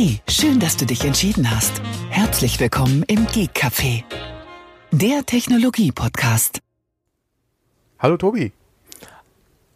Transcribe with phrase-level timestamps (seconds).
[0.00, 1.82] Hey, schön, dass du dich entschieden hast.
[2.08, 4.04] Herzlich willkommen im Geek Café,
[4.92, 6.60] der Technologie-Podcast.
[7.98, 8.52] Hallo Tobi.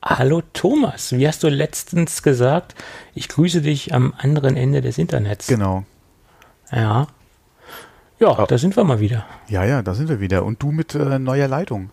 [0.01, 2.77] Hallo Thomas, wie hast du letztens gesagt?
[3.17, 5.49] Ich grüße dich am anderen Ende des Internets.
[5.49, 5.83] Genau.
[6.71, 7.09] Ja.
[8.21, 8.47] Ja, oh.
[8.47, 9.27] da sind wir mal wieder.
[9.49, 10.45] Ja, ja, da sind wir wieder.
[10.45, 11.91] Und du mit äh, neuer Leitung.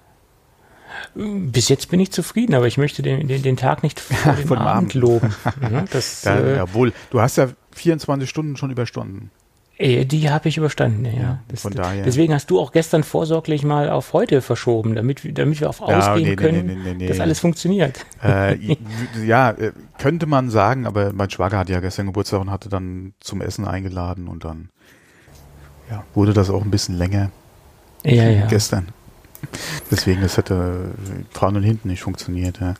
[1.16, 4.52] Bis jetzt bin ich zufrieden, aber ich möchte den, den, den Tag nicht vor dem
[4.52, 5.36] Abend, Abend loben.
[5.61, 6.93] ja, das, ja, äh, jawohl.
[7.09, 9.32] Du hast ja 24 Stunden schon überstanden.
[9.79, 11.11] Äh, die habe ich überstanden, ja.
[11.11, 12.04] ja das, von daher.
[12.04, 16.01] Deswegen hast du auch gestern vorsorglich mal auf heute verschoben, damit, damit wir auf ausgehen
[16.01, 18.06] ja, nee, können, nee, nee, dass alles funktioniert.
[18.21, 18.57] Äh,
[19.25, 23.14] ja, äh, könnte man sagen, aber mein Schwager hatte ja gestern Geburtstag und hatte dann
[23.21, 24.70] zum Essen eingeladen und dann
[25.89, 27.32] ja, wurde das auch ein bisschen länger.
[28.04, 28.48] Ja, ja.
[28.48, 28.89] Gestern.
[29.89, 30.92] Deswegen, das hätte
[31.32, 32.59] vorne und hinten nicht funktioniert.
[32.59, 32.75] Ja,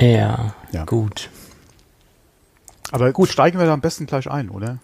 [0.00, 0.84] ja, ja.
[0.86, 1.28] gut.
[2.92, 4.78] Aber gut, steigen wir da am besten gleich ein, oder?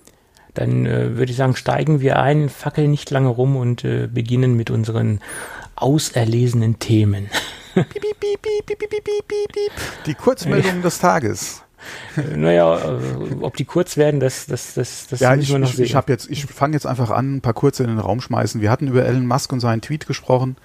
[0.55, 4.55] Dann äh, würde ich sagen, steigen wir ein, fackeln nicht lange rum und äh, beginnen
[4.55, 5.21] mit unseren
[5.77, 7.31] auserlesenen Themen.
[10.07, 11.63] Die Kurzmeldung des Tages.
[12.35, 12.99] Naja, äh,
[13.41, 15.85] ob die kurz werden, das, das, das, das ja, müssen wir noch ich, sehen.
[15.85, 18.61] Ich, jetzt, ich fange jetzt einfach an, ein paar kurze in den Raum schmeißen.
[18.61, 20.57] Wir hatten über Elon Musk und seinen Tweet gesprochen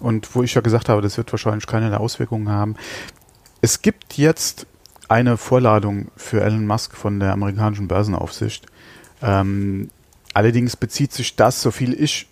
[0.00, 2.74] und wo ich ja gesagt habe, das wird wahrscheinlich keine Auswirkungen haben.
[3.60, 4.66] Es gibt jetzt
[5.08, 8.66] eine Vorladung für Elon Musk von der amerikanischen Börsenaufsicht.
[9.22, 9.90] Ähm,
[10.34, 12.28] allerdings bezieht sich das, so viel ich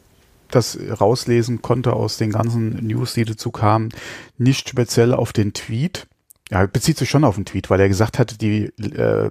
[0.51, 3.91] das rauslesen konnte aus den ganzen News, die dazu kamen,
[4.39, 6.07] nicht speziell auf den Tweet.
[6.51, 9.31] Ja, bezieht sich schon auf den Tweet, weil er gesagt hatte, die, äh,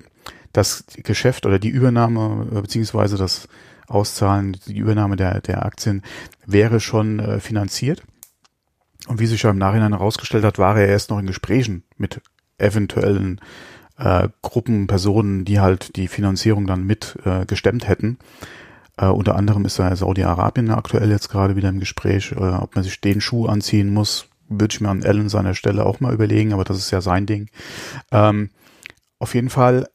[0.51, 3.47] das Geschäft oder die Übernahme äh, beziehungsweise das
[3.87, 6.01] Auszahlen, die Übernahme der, der Aktien
[6.45, 8.03] wäre schon äh, finanziert.
[9.07, 12.21] Und wie sich ja im Nachhinein herausgestellt hat, war er erst noch in Gesprächen mit
[12.57, 13.41] eventuellen
[13.97, 18.17] äh, Gruppen, Personen, die halt die Finanzierung dann mit äh, gestemmt hätten.
[18.97, 22.83] Äh, unter anderem ist da Saudi-Arabien aktuell jetzt gerade wieder im Gespräch, äh, ob man
[22.83, 26.53] sich den Schuh anziehen muss, würde ich mir an Ellen seiner Stelle auch mal überlegen,
[26.53, 27.49] aber das ist ja sein Ding.
[28.11, 28.49] Ähm,
[29.19, 29.89] auf jeden Fall,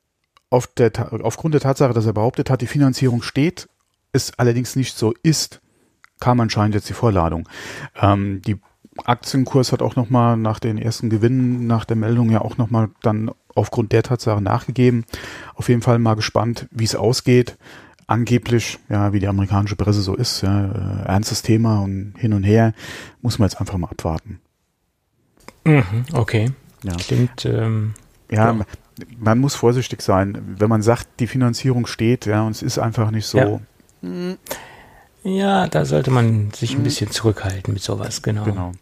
[0.51, 0.91] auf der,
[1.23, 3.69] aufgrund der Tatsache, dass er behauptet hat, die Finanzierung steht,
[4.13, 5.61] es allerdings nicht so ist,
[6.19, 7.49] kam anscheinend jetzt die Vorladung.
[8.01, 8.59] Ähm, die
[9.05, 13.31] Aktienkurs hat auch nochmal nach den ersten Gewinnen, nach der Meldung ja auch nochmal dann
[13.55, 15.05] aufgrund der Tatsache nachgegeben.
[15.55, 17.57] Auf jeden Fall mal gespannt, wie es ausgeht.
[18.07, 22.43] Angeblich, ja, wie die amerikanische Presse so ist, ja, äh, ernstes Thema und hin und
[22.43, 22.73] her,
[23.21, 24.41] muss man jetzt einfach mal abwarten.
[25.65, 26.51] Mhm, okay.
[26.83, 26.97] Ja.
[26.97, 27.93] Klingt, ähm,
[28.31, 28.65] ja, ja,
[29.19, 30.39] man muss vorsichtig sein.
[30.59, 33.39] Wenn man sagt, die Finanzierung steht, ja, und es ist einfach nicht so.
[33.39, 33.61] Ja.
[35.23, 35.33] Hm.
[35.33, 36.85] Ja, da sollte man sich ein mhm.
[36.85, 38.45] bisschen zurückhalten mit sowas, genau.
[38.45, 38.73] Genau.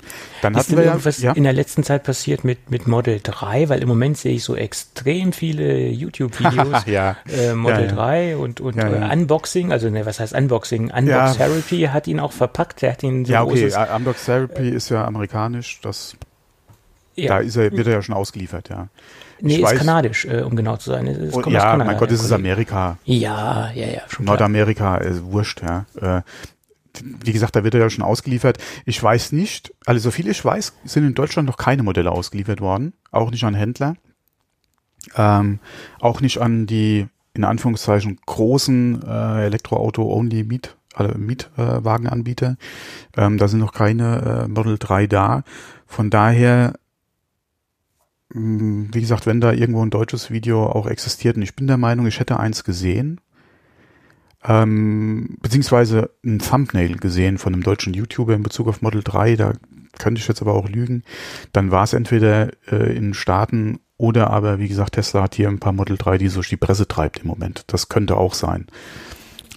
[0.42, 1.32] Dann Ist hatten wir ja, was ja.
[1.32, 4.54] in der letzten Zeit passiert mit, mit Model 3, weil im Moment sehe ich so
[4.54, 7.16] extrem viele YouTube-Videos, ja.
[7.26, 10.90] äh, Model ja, 3 und, und äh, Unboxing, also ne, was heißt Unboxing?
[10.90, 14.90] Unbox Therapy hat ihn auch verpackt, der hat ihn so Ja, okay, Unbox Therapy ist
[14.90, 16.16] ja amerikanisch, das
[17.16, 18.88] da ist er, wird er ja schon ausgeliefert, ja.
[19.40, 21.06] Nee, ich ist weiß, kanadisch, äh, um genau zu sein.
[21.06, 22.98] Es oh, ja, mein Gott, das ist Amerika.
[23.04, 24.00] Ja, ja, ja.
[24.08, 25.86] Schon Nordamerika, äh, wurscht, ja.
[26.00, 26.22] Äh,
[27.02, 28.58] wie gesagt, da wird er ja schon ausgeliefert.
[28.84, 32.60] Ich weiß nicht, also so viel ich weiß, sind in Deutschland noch keine Modelle ausgeliefert
[32.60, 33.96] worden, auch nicht an Händler,
[35.14, 35.58] ähm,
[36.00, 42.56] auch nicht an die in Anführungszeichen großen äh, Elektroauto-Only-Miet, alle Mietwagenanbieter.
[43.16, 45.42] ähm, da sind noch keine äh, Model 3 da.
[45.86, 46.72] Von daher
[48.38, 52.06] wie gesagt, wenn da irgendwo ein deutsches Video auch existiert, und ich bin der Meinung,
[52.06, 53.20] ich hätte eins gesehen,
[54.44, 59.52] ähm, beziehungsweise ein Thumbnail gesehen von einem deutschen YouTuber in Bezug auf Model 3, da
[59.98, 61.02] könnte ich jetzt aber auch lügen,
[61.52, 65.58] dann war es entweder äh, in Staaten oder aber, wie gesagt, Tesla hat hier ein
[65.58, 67.64] paar Model 3, die so die Presse treibt im Moment.
[67.68, 68.66] Das könnte auch sein.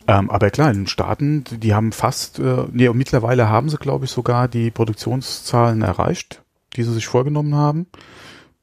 [0.07, 3.77] Ähm, aber klar, in den Staaten, die haben fast, äh, nee, und mittlerweile haben sie,
[3.77, 6.41] glaube ich, sogar die Produktionszahlen erreicht,
[6.77, 7.87] die sie sich vorgenommen haben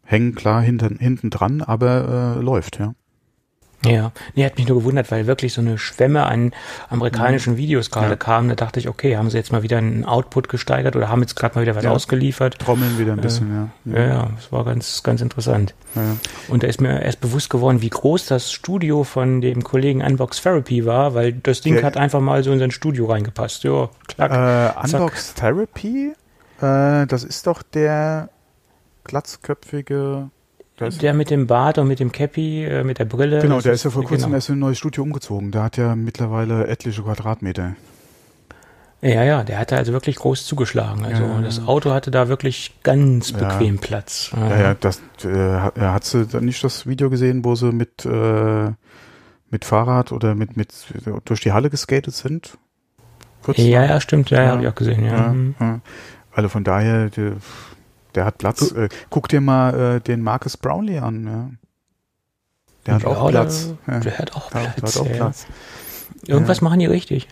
[0.06, 2.94] hängen klar hinten, hinten dran, aber äh, läuft, ja.
[3.84, 6.52] Ja, nee, hat mich nur gewundert, weil wirklich so eine Schwemme an
[6.88, 7.58] amerikanischen mhm.
[7.58, 8.16] Videos gerade ja.
[8.16, 8.48] kam.
[8.48, 11.36] Da dachte ich, okay, haben sie jetzt mal wieder einen Output gesteigert oder haben jetzt
[11.36, 11.90] gerade mal wieder was ja.
[11.90, 12.58] ausgeliefert?
[12.58, 13.98] Trommeln wieder ein bisschen, äh, ja.
[13.98, 15.74] Ja, ja, das war ganz, ganz interessant.
[16.48, 20.42] Und da ist mir erst bewusst geworden, wie groß das Studio von dem Kollegen Unbox
[20.42, 23.64] Therapy war, weil das Ding hat einfach mal so in sein Studio reingepasst.
[23.64, 24.32] Ja, klack.
[24.32, 26.12] Äh, Unbox Therapy?
[26.60, 28.30] Äh, das ist doch der
[29.06, 30.30] glatzköpfige.
[30.78, 33.40] Der mit dem Bart und mit dem Cappy, äh, mit der Brille.
[33.40, 34.36] Genau, der ist ja vor kurzem genau.
[34.36, 35.50] erst in ein neues Studio umgezogen.
[35.50, 37.76] Der hat ja mittlerweile etliche Quadratmeter.
[39.00, 41.04] Ja, ja, der hatte also wirklich groß zugeschlagen.
[41.04, 43.80] Also ja, das Auto hatte da wirklich ganz bequem ja.
[43.80, 44.30] Platz.
[44.34, 48.70] Ja, ja, das, äh, hat sie dann nicht das Video gesehen, wo sie mit, äh,
[49.50, 50.74] mit Fahrrad oder mit, mit
[51.24, 52.58] durch die Halle geskatet sind.
[53.42, 54.50] Kurz ja, ja, stimmt, ja, ja.
[54.50, 55.28] habe ich auch gesehen, ja.
[55.28, 55.54] mhm.
[55.60, 55.80] ja.
[56.32, 57.34] Also von daher, der,
[58.16, 58.72] der hat Platz.
[58.72, 61.50] Äh, guck dir mal äh, den Marcus Brownlee an, ja.
[62.86, 63.74] Der hat auch Platz.
[63.86, 64.74] Der, der, hat auch Platz.
[64.76, 65.46] Der hat auch Platz.
[66.26, 67.28] Irgendwas machen die richtig.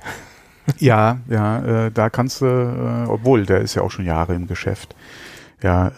[0.78, 4.46] Ja, ja, äh, da kannst du, äh, obwohl der ist ja auch schon Jahre im
[4.46, 4.96] Geschäft.
[5.62, 5.88] Ja,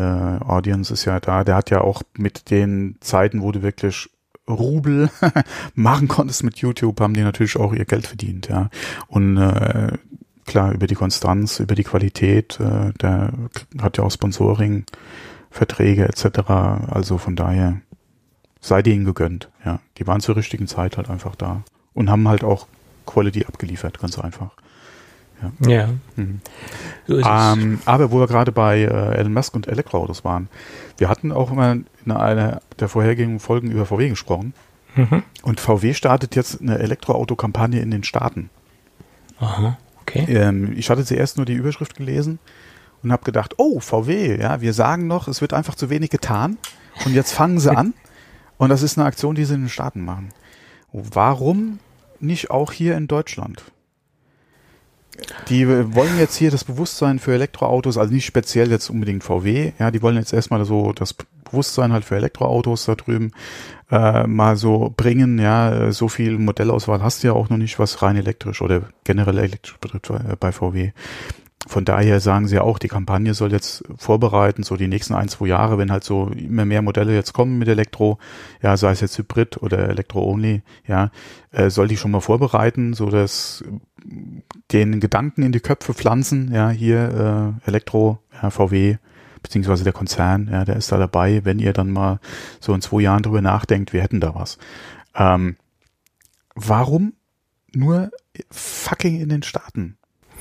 [0.40, 1.44] äh, Audience ist ja da.
[1.44, 4.10] Der hat ja auch mit den Zeiten, wo du wirklich
[4.48, 5.10] Rubel
[5.74, 8.70] machen konntest mit YouTube, haben die natürlich auch ihr Geld verdient, ja.
[9.08, 9.92] Und äh,
[10.46, 13.32] klar, über die Konstanz, über die Qualität, äh, der
[13.80, 14.84] hat ja auch Sponsoring,
[15.50, 16.50] Verträge etc.
[16.90, 17.80] Also von daher
[18.60, 19.80] sei denen gegönnt, ja.
[19.98, 21.62] Die waren zur richtigen Zeit halt einfach da
[21.94, 22.66] und haben halt auch
[23.06, 24.50] Quality abgeliefert, ganz einfach.
[25.60, 25.68] Ja.
[25.68, 25.88] ja.
[26.16, 26.40] Mhm.
[27.06, 30.48] So ähm, aber wo wir gerade bei äh, Elon Musk und Elektroautos waren,
[30.98, 34.54] wir hatten auch immer in einer der vorhergehenden Folgen über VW gesprochen.
[34.94, 35.22] Mhm.
[35.42, 38.48] Und VW startet jetzt eine Elektroauto-Kampagne in den Staaten.
[39.38, 39.76] Aha,
[40.08, 40.26] okay.
[40.28, 42.38] Ähm, ich hatte zuerst nur die Überschrift gelesen
[43.02, 46.58] und habe gedacht, oh, VW, ja, wir sagen noch, es wird einfach zu wenig getan.
[47.04, 47.94] Und jetzt fangen sie an.
[48.58, 50.30] Und das ist eine Aktion, die sie in den Staaten machen.
[50.92, 51.78] Warum
[52.20, 53.64] nicht auch hier in Deutschland?
[55.48, 59.90] Die wollen jetzt hier das Bewusstsein für Elektroautos, also nicht speziell jetzt unbedingt VW, ja,
[59.90, 63.32] die wollen jetzt erstmal so das Bewusstsein halt für Elektroautos da drüben
[63.90, 68.02] äh, mal so bringen, ja, so viel Modellauswahl hast du ja auch noch nicht, was
[68.02, 70.92] rein elektrisch oder generell elektrisch betrifft äh, bei VW.
[71.66, 75.48] Von daher sagen sie auch, die Kampagne soll jetzt vorbereiten, so die nächsten ein, zwei
[75.48, 78.18] Jahre, wenn halt so immer mehr Modelle jetzt kommen mit Elektro,
[78.62, 81.10] ja, sei es jetzt Hybrid oder Elektro-Only, ja,
[81.50, 83.64] äh, soll die schon mal vorbereiten, so dass
[84.72, 88.98] den Gedanken in die Köpfe pflanzen, ja, hier äh, Elektro, ja, VW,
[89.42, 92.20] beziehungsweise der Konzern, ja, der ist da dabei, wenn ihr dann mal
[92.60, 94.58] so in zwei Jahren drüber nachdenkt, wir hätten da was.
[95.16, 95.56] Ähm,
[96.54, 97.14] warum
[97.74, 98.10] nur
[98.50, 99.95] fucking in den Staaten?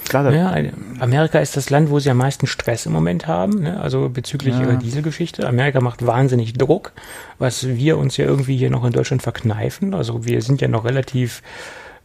[0.10, 0.56] Klar, ja,
[1.00, 3.80] Amerika ist das Land, wo sie am meisten Stress im Moment haben, ne?
[3.80, 4.62] also bezüglich ja.
[4.62, 5.48] ihrer Dieselgeschichte.
[5.48, 6.94] Amerika macht wahnsinnig Druck,
[7.40, 9.94] was wir uns ja irgendwie hier noch in Deutschland verkneifen.
[9.94, 11.42] Also wir sind ja noch relativ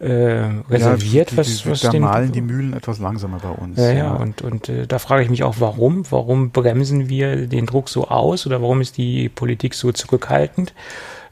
[0.01, 3.79] äh, reserviert, ja, die, was, was da den, malen die Mühlen etwas langsamer bei uns.
[3.79, 4.11] Ja, ja, ja.
[4.13, 6.05] und, und äh, da frage ich mich auch, warum?
[6.11, 10.73] Warum bremsen wir den Druck so aus oder warum ist die Politik so zurückhaltend?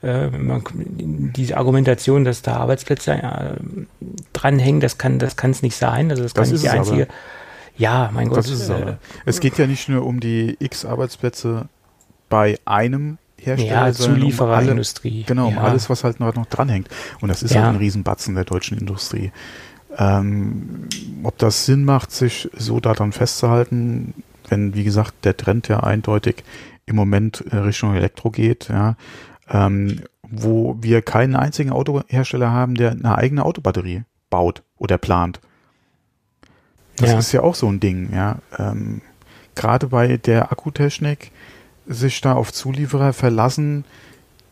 [0.02, 0.62] Äh, man,
[1.36, 3.56] diese Argumentation, dass da Arbeitsplätze äh,
[4.32, 6.10] dranhängen, das kann das kann es nicht sein.
[6.10, 7.02] Also das, das kann nicht die einzige.
[7.04, 7.12] Aber.
[7.76, 8.38] Ja, mein Gott.
[8.38, 11.68] Das ist es, äh, es geht ja nicht nur um die X Arbeitsplätze
[12.28, 15.20] bei einem Hersteller, ja, Zuliefererindustrie.
[15.20, 15.62] Um genau, um ja.
[15.62, 16.88] alles, was halt noch, noch dranhängt.
[17.20, 17.62] Und das ist ja.
[17.62, 19.32] halt ein Riesenbatzen der deutschen Industrie.
[19.96, 20.88] Ähm,
[21.22, 24.14] ob das Sinn macht, sich so daran festzuhalten,
[24.48, 26.44] wenn, wie gesagt, der Trend ja eindeutig
[26.86, 28.96] im Moment äh, Richtung Elektro geht, ja,
[29.50, 35.40] ähm, wo wir keinen einzigen Autohersteller haben, der eine eigene Autobatterie baut oder plant.
[36.96, 37.18] Das ja.
[37.18, 38.38] ist ja auch so ein Ding, ja.
[38.58, 39.00] Ähm,
[39.54, 41.32] Gerade bei der Akkutechnik
[41.86, 43.84] sich da auf Zulieferer verlassen,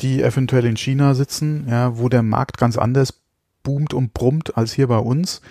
[0.01, 3.15] die eventuell in China sitzen, ja, wo der Markt ganz anders
[3.63, 5.43] boomt und brummt als hier bei uns.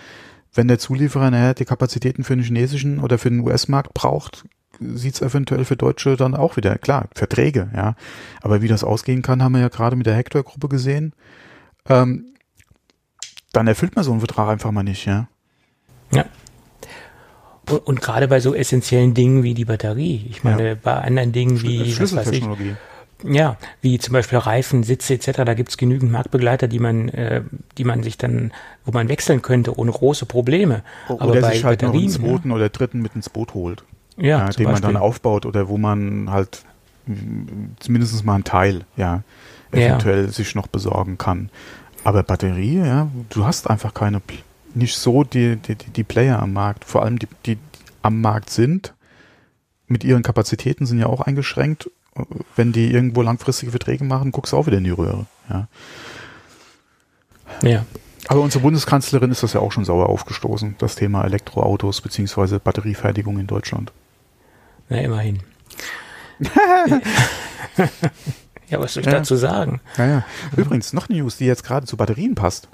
[0.52, 4.44] Wenn der Zulieferer nachher die Kapazitäten für den chinesischen oder für den US-Markt braucht,
[4.80, 7.94] sieht's eventuell für Deutsche dann auch wieder, klar, Verträge, ja.
[8.42, 11.12] Aber wie das ausgehen kann, haben wir ja gerade mit der Hector-Gruppe gesehen.
[11.88, 12.34] Ähm,
[13.52, 15.28] dann erfüllt man so einen Vertrag einfach mal nicht, ja.
[16.12, 16.24] Ja.
[17.70, 20.26] Und, und gerade bei so essentiellen Dingen wie die Batterie.
[20.30, 20.74] Ich meine, ja.
[20.74, 22.76] bei anderen Dingen wie Schlüsseltechnologie.
[23.24, 25.44] Ja, wie zum Beispiel Reifen, Sitze etc.
[25.44, 27.42] Da gibt's genügend Marktbegleiter, die man, äh,
[27.78, 28.52] die man sich dann,
[28.84, 30.82] wo man wechseln könnte ohne große Probleme.
[31.08, 32.54] Oder Aber bei sich halt Batterien, noch einen zweiten ja.
[32.54, 33.84] oder dritten mit ins Boot holt.
[34.16, 34.66] Ja, ja den Beispiel.
[34.66, 36.64] man dann aufbaut oder wo man halt
[37.80, 39.22] zumindest mal einen Teil, ja,
[39.70, 40.32] eventuell ja.
[40.32, 41.50] sich noch besorgen kann.
[42.04, 44.20] Aber Batterie, ja, du hast einfach keine
[44.74, 47.58] nicht so die, die, die Player am Markt, vor allem die, die
[48.02, 48.94] am Markt sind,
[49.88, 51.90] mit ihren Kapazitäten sind ja auch eingeschränkt.
[52.54, 55.26] Wenn die irgendwo langfristige Verträge machen, guckst du auch wieder in die Röhre.
[55.48, 55.68] Ja.
[57.62, 57.86] ja.
[58.28, 62.58] Aber unsere Bundeskanzlerin ist das ja auch schon sauer aufgestoßen, das Thema Elektroautos bzw.
[62.58, 63.92] Batteriefertigung in Deutschland.
[64.88, 65.40] Na, immerhin.
[68.68, 69.12] ja, was soll ich ja.
[69.12, 69.80] dazu sagen?
[69.96, 70.24] Ja, ja.
[70.56, 72.68] Übrigens, noch eine News, die jetzt gerade zu Batterien passt.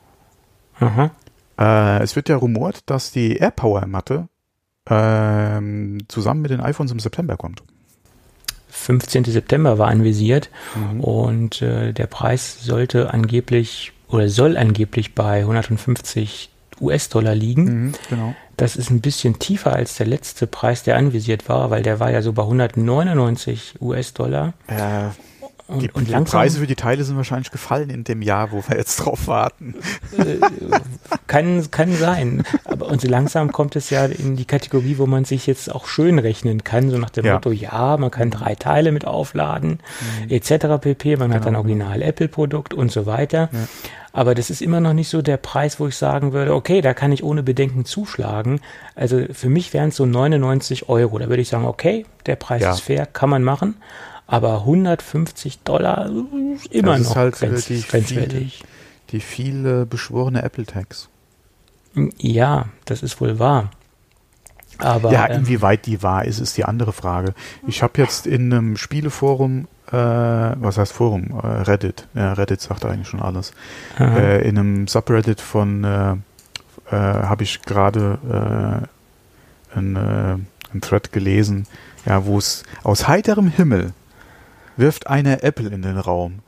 [0.80, 1.10] Aha.
[1.58, 4.28] Äh, es wird ja rumort, dass die AirPower-Matte
[4.88, 7.62] ähm, zusammen mit den iPhones im September kommt.
[8.68, 9.24] 15.
[9.24, 11.00] September war anvisiert mhm.
[11.00, 16.50] und äh, der Preis sollte angeblich oder soll angeblich bei 150
[16.80, 17.64] US-Dollar liegen.
[17.64, 18.34] Mhm, genau.
[18.56, 22.10] Das ist ein bisschen tiefer als der letzte Preis, der anvisiert war, weil der war
[22.10, 24.52] ja so bei 199 US-Dollar.
[24.68, 25.12] Und,
[25.68, 28.62] die, und die langsam, Preise für die Teile sind wahrscheinlich gefallen in dem Jahr, wo
[28.68, 29.74] wir jetzt drauf warten.
[30.18, 30.36] äh,
[31.26, 32.42] kann, kann sein.
[32.64, 35.86] Aber und so langsam kommt es ja in die Kategorie, wo man sich jetzt auch
[35.86, 37.34] schön rechnen kann, so nach dem Ja.
[37.34, 39.78] Motto, ja, man kann drei Teile mit aufladen,
[40.28, 40.78] etc.
[40.80, 41.16] pp.
[41.16, 41.58] Man hat Genau.
[41.58, 43.48] ein Original Apple-Produkt und so weiter.
[43.52, 43.58] Ja.
[44.14, 46.92] Aber das ist immer noch nicht so der Preis, wo ich sagen würde, okay, da
[46.92, 48.60] kann ich ohne Bedenken zuschlagen.
[48.94, 51.18] Also für mich wären es so 99 Euro.
[51.18, 52.72] Da würde ich sagen, okay, der Preis Ja.
[52.72, 53.76] ist fair, kann man machen.
[54.32, 56.08] Aber 150 Dollar äh,
[56.70, 58.64] immer Das ist noch halt, äh, grenz, die grenzwertig.
[59.10, 61.10] Die viele beschworene Apple-Tags.
[62.16, 63.72] Ja, das ist wohl wahr.
[64.78, 67.34] Aber Ja, ähm, inwieweit die wahr ist, ist die andere Frage.
[67.66, 71.38] Ich habe jetzt in einem Spieleforum, äh, was heißt Forum?
[71.42, 72.08] Äh, Reddit.
[72.14, 73.52] Ja, Reddit sagt eigentlich schon alles.
[74.00, 76.12] Äh, in einem Subreddit von äh,
[76.90, 78.86] äh, habe ich gerade
[79.74, 80.38] äh, ein, äh,
[80.72, 81.66] ein Thread gelesen,
[82.06, 83.92] ja, wo es aus heiterem Himmel
[84.76, 86.40] wirft eine Apple in den Raum.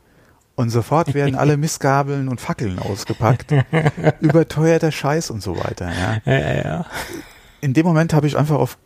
[0.55, 3.53] Und sofort werden alle Missgabeln und Fackeln ausgepackt.
[4.21, 5.91] Überteuerter Scheiß und so weiter.
[5.91, 6.21] Ja.
[6.31, 6.85] ja, ja.
[7.61, 8.77] In dem Moment habe ich einfach auf,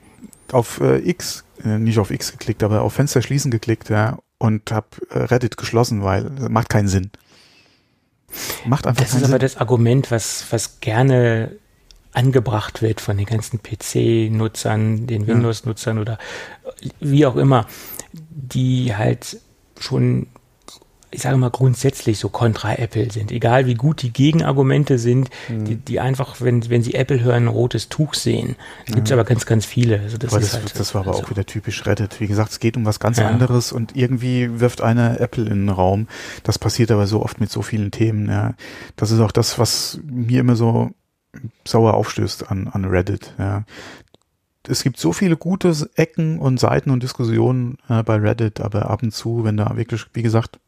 [0.52, 4.72] auf äh, X, äh, nicht auf X geklickt, aber auf Fenster schließen geklickt, ja, und
[4.72, 7.12] habe äh, Reddit geschlossen, weil das macht keinen Sinn.
[8.66, 9.40] Macht einfach Das keinen ist aber Sinn.
[9.40, 11.52] das Argument, was, was gerne
[12.14, 15.28] angebracht wird von den ganzen PC-Nutzern, den.
[15.28, 16.18] Windows-Nutzern oder
[17.00, 17.68] wie auch immer,
[18.14, 19.40] die halt
[19.80, 20.28] schon,
[21.12, 23.32] ich sage mal, grundsätzlich so kontra Apple sind.
[23.32, 25.66] Egal wie gut die Gegenargumente sind, Mhm.
[25.66, 28.56] die, die einfach, wenn, wenn sie Apple hören, ein rotes Tuch sehen.
[28.88, 30.00] Da gibt es aber ganz, ganz viele.
[30.02, 32.20] Also das das, halt, das war aber also, auch wieder typisch Reddit.
[32.20, 33.28] Wie gesagt, es geht um was ganz Ja.
[33.28, 36.08] anderes und irgendwie wirft einer Apple in den Raum.
[36.44, 38.28] Das passiert aber so oft mit so vielen Themen.
[38.30, 38.54] Ja.
[38.96, 40.92] Das ist auch das, was mir immer so
[41.68, 43.34] sauer aufstößt an, an Reddit.
[43.40, 43.64] Ja.
[44.70, 49.04] Es gibt so viele gute Ecken und Seiten und Diskussionen äh, bei Reddit, aber ab
[49.04, 50.60] und zu, wenn da wirklich, wie gesagt,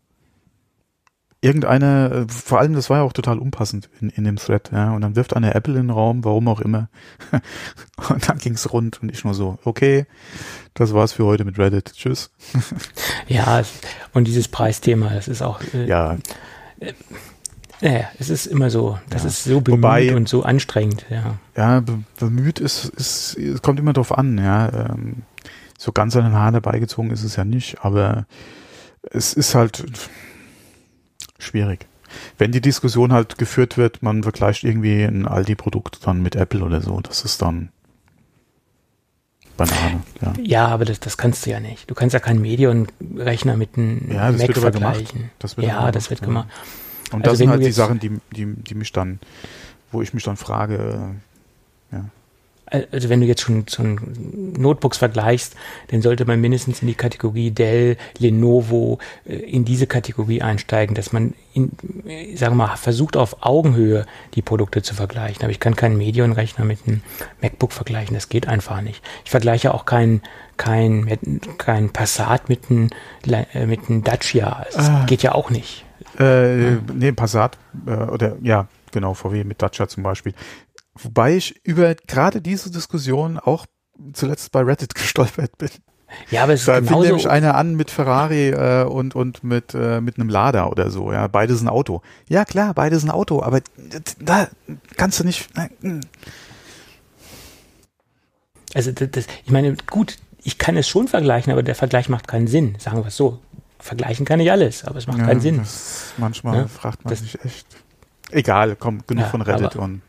[1.42, 4.94] irgendeine, äh, vor allem, das war ja auch total unpassend in, in dem Thread, ja,
[4.94, 6.90] und dann wirft eine Apple in den Raum, warum auch immer.
[8.10, 10.06] und dann ging's rund und ich nur so, okay,
[10.74, 11.94] das war's für heute mit Reddit.
[11.94, 12.32] Tschüss.
[13.28, 13.80] Ja, es-
[14.14, 16.18] und dieses Preisthema, das ist auch, äh, Ja,
[17.82, 19.28] naja, es ist immer so, das Ja.
[19.30, 21.36] ist so bemüht Wobei- und so anstrengend, ja.
[21.58, 24.90] ja, be bemüht ist, ist, es kommt immer drauf an, ja.
[24.90, 25.24] Ähm,
[25.78, 28.28] so ganz an den Haaren herbeigezogen ist es ja nicht, aber
[29.10, 29.84] es ist halt
[31.40, 31.88] schwierig.
[32.38, 36.82] Wenn die Diskussion halt geführt wird, man vergleicht irgendwie ein Aldi-Produkt dann mit Apple oder
[36.82, 37.70] so, das ist dann
[39.58, 40.34] Banane, ja.
[40.42, 41.90] Ja, aber das, das kannst du ja nicht.
[41.90, 45.30] Du kannst ja keinen Medion-Rechner mit einem Ja, Mac vergleichen.
[45.40, 46.48] Das wird ja, das wird gemacht,
[47.12, 49.20] Und Also das sind wenn halt die Sachen, die, die, die mich dann,
[49.92, 51.16] wo ich mich dann frage,
[52.94, 54.00] Also wenn du jetzt schon, schon
[54.58, 55.56] Notebooks vergleichst,
[55.90, 61.12] dann sollte man mindestens in die Kategorie Dell, Lenovo, äh, in diese Kategorie einsteigen, dass
[61.12, 61.72] man, in,
[62.08, 65.44] äh, sagen wir mal, versucht auf Augenhöhe die Produkte zu vergleichen.
[65.44, 67.02] Aber ich kann keinen Medion-Rechner mit einem
[67.42, 69.04] MacBook vergleichen, das geht einfach nicht.
[69.26, 70.22] Ich vergleiche auch keinen
[70.56, 72.90] kein, kein Passat mit einem,
[73.28, 74.66] äh, mit einem Dacia.
[74.74, 75.06] Das Ah.
[75.08, 75.84] geht ja auch nicht.
[76.22, 80.34] Äh, nee, Passat äh, oder ja, genau, VW mit Dacia zum Beispiel.
[80.96, 83.66] Wobei ich über gerade diese Diskussion auch
[84.14, 85.70] zuletzt bei Reddit gestolpert bin.
[86.30, 87.08] Ja, aber es ist Da fing genauso.
[87.08, 91.12] nämlich einer an mit Ferrari äh, und, und mit, äh, mit einem Lader oder so.
[91.14, 92.02] Ja, beide sind Auto.
[92.28, 93.62] Ja, klar, beide sind Auto, aber
[94.20, 94.50] da
[94.98, 95.50] kannst du nicht.
[95.56, 96.02] nein,
[98.74, 102.28] Also das, das, ich meine, gut, ich kann es schon vergleichen, aber der Vergleich macht
[102.28, 102.76] keinen Sinn.
[102.78, 103.40] Sagen wir es so.
[103.82, 105.62] Vergleichen kann ich alles, aber es macht ja, keinen Sinn.
[106.18, 107.66] Manchmal Ja, fragt man das- sich echt.
[108.32, 110.02] Egal, komm, genug Ja, von Reddit aber- und.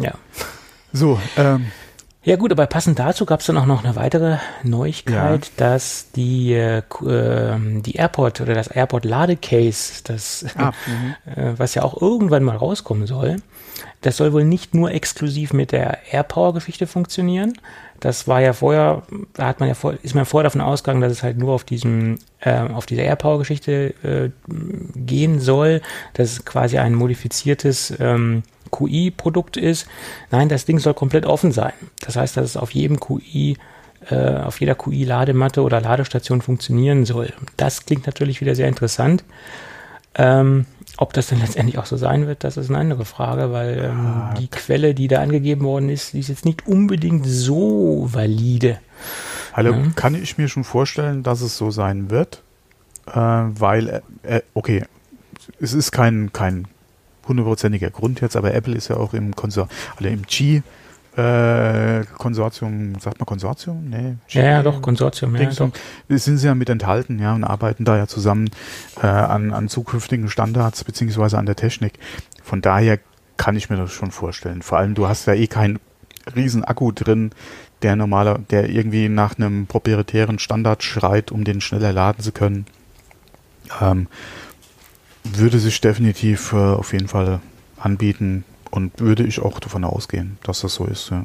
[0.00, 0.12] Ja.
[0.92, 1.66] So, ähm,
[2.24, 6.52] Ja gut, aber passend dazu gab es dann auch noch eine weitere Neuigkeit, dass die,
[6.52, 10.72] äh, ähm, die Airport oder das Airport Ladecase, das, ah,
[11.36, 13.36] äh, was ja auch irgendwann mal rauskommen soll,
[14.00, 17.54] das soll wohl nicht nur exklusiv mit der AirPower-Geschichte funktionieren.
[18.00, 19.02] Das war ja vorher,
[19.34, 21.64] da hat man ja vor, ist man vorher davon ausgegangen, dass es halt nur auf
[21.64, 24.30] diesem, äh, auf dieser AirPower-Geschichte äh,
[24.94, 25.80] gehen soll,
[26.14, 29.88] dass es quasi ein modifiziertes ähm, QI-Produkt ist.
[30.30, 31.72] Nein, das Ding soll komplett offen sein.
[32.00, 33.56] Das heißt, dass es auf jedem QI,
[34.10, 37.32] äh, auf jeder QI-Ladematte oder Ladestation funktionieren soll.
[37.56, 39.24] Das klingt natürlich wieder sehr interessant.
[40.14, 40.66] Ähm,
[40.98, 44.24] ob das dann letztendlich auch so sein wird, das ist eine andere Frage, weil ähm,
[44.38, 48.80] die Quelle, die da angegeben worden ist, die ist jetzt nicht unbedingt so valide.
[49.52, 49.82] Also Ja.
[49.94, 52.42] kann ich mir schon vorstellen, dass es so sein wird,
[53.06, 54.84] äh, weil, äh, okay,
[55.60, 56.66] es ist kein, kein
[57.28, 60.62] hundertprozentiger Grund jetzt, aber Apple ist ja auch im Konser also im Qi
[61.18, 63.88] äh, Konsortium, sagt man Konsortium?
[63.90, 64.16] Nee.
[64.28, 65.70] Ja, ja, doch, Konsortium, ja, doch.
[66.08, 68.50] Sind sie ja mit enthalten, ja, und arbeiten da ja zusammen
[69.02, 71.94] äh, an, an zukünftigen Standards beziehungsweise an der Technik.
[72.42, 72.98] Von daher
[73.36, 74.62] kann ich mir das schon vorstellen.
[74.62, 75.80] Vor allem, du hast ja eh keinen
[76.36, 77.32] riesen Akku drin,
[77.82, 82.66] der normaler, der irgendwie nach einem proprietären Standard schreit, um den schneller laden zu können.
[83.80, 84.06] Ähm,
[85.24, 87.40] würde sich definitiv äh, auf jeden Fall
[87.76, 91.10] anbieten und würde ich auch davon ausgehen, dass das so ist.
[91.10, 91.24] Ja.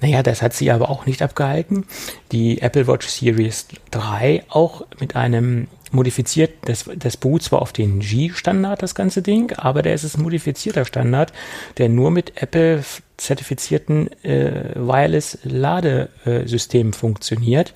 [0.00, 1.86] Naja, das hat sie aber auch nicht abgehalten.
[2.32, 8.00] Die Apple Watch Series 3 auch mit einem modifiziert, das, das beruht zwar auf den
[8.00, 11.32] G-Standard, das ganze Ding, aber der ist ein modifizierter Standard,
[11.78, 17.72] der nur mit Apple-zertifizierten äh, Wireless-Ladesystemen funktioniert.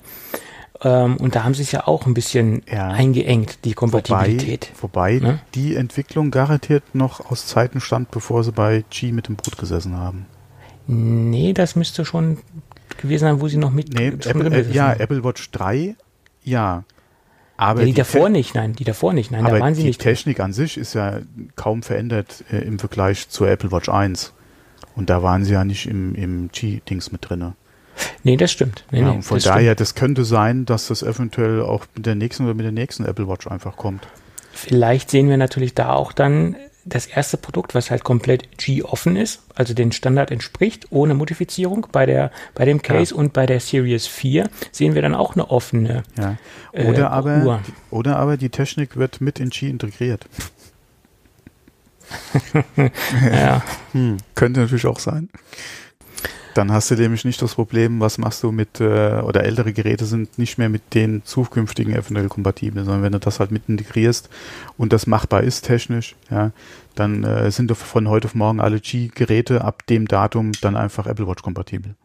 [0.83, 2.89] Ähm, und da haben sie es ja auch ein bisschen ja.
[2.89, 4.71] eingeengt, die Kompatibilität.
[4.81, 5.39] Wobei, wobei ne?
[5.55, 9.95] die Entwicklung garantiert noch aus Zeiten stand, bevor sie bei G mit dem Boot gesessen
[9.95, 10.25] haben.
[10.85, 12.39] Nee, das müsste schon
[12.97, 15.95] gewesen sein, wo sie noch mit nee, Apple, äh, Ja, Apple Watch 3,
[16.43, 16.83] ja.
[17.55, 19.83] Aber ja, die, die, davor nicht, nein, die davor nicht, nein, aber da waren sie
[19.83, 20.01] die nicht.
[20.01, 21.19] Die Technik an sich ist ja
[21.55, 24.33] kaum verändert äh, im Vergleich zur Apple Watch 1.
[24.95, 27.55] Und da waren sie ja nicht im, im G-Dings mit drinne.
[28.23, 28.85] Nee, das stimmt.
[28.91, 29.79] Nee, ja, nee, von daher, stimmt.
[29.79, 33.27] das könnte sein, dass das eventuell auch mit der nächsten oder mit der nächsten Apple
[33.27, 34.07] Watch einfach kommt.
[34.51, 39.43] Vielleicht sehen wir natürlich da auch dann das erste Produkt, was halt komplett G-offen ist,
[39.55, 41.87] also den Standard entspricht, ohne Modifizierung.
[41.91, 43.19] Bei, der, bei dem Case ja.
[43.19, 46.37] und bei der Series 4 sehen wir dann auch eine offene ja.
[46.73, 47.59] oder äh, aber, Uhr.
[47.89, 50.25] Oder aber die Technik wird mit in G integriert.
[53.31, 53.63] ja.
[53.93, 55.29] Hm, könnte natürlich auch sein.
[56.53, 60.05] Dann hast du nämlich nicht das Problem, was machst du mit, äh, oder ältere Geräte
[60.05, 64.29] sind nicht mehr mit den zukünftigen eventuell kompatibel, sondern wenn du das halt mit integrierst
[64.77, 66.51] und das machbar ist technisch, ja,
[66.95, 71.27] dann äh, sind von heute auf morgen alle G-Geräte ab dem Datum dann einfach Apple
[71.27, 71.95] Watch kompatibel.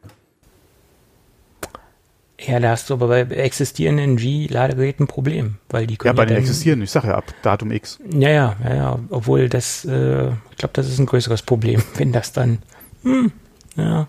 [2.41, 6.11] Ja, da hast du aber bei existierenden G-Ladegeräten ein Problem, weil die können.
[6.11, 7.99] Ja, bei ja den existierenden, ich sage ja ab Datum X.
[8.13, 8.99] Ja, ja, ja, ja.
[9.11, 12.59] Obwohl das, äh, ich glaube, das ist ein größeres Problem, wenn das dann,
[13.03, 13.33] hm,
[13.77, 14.07] ja,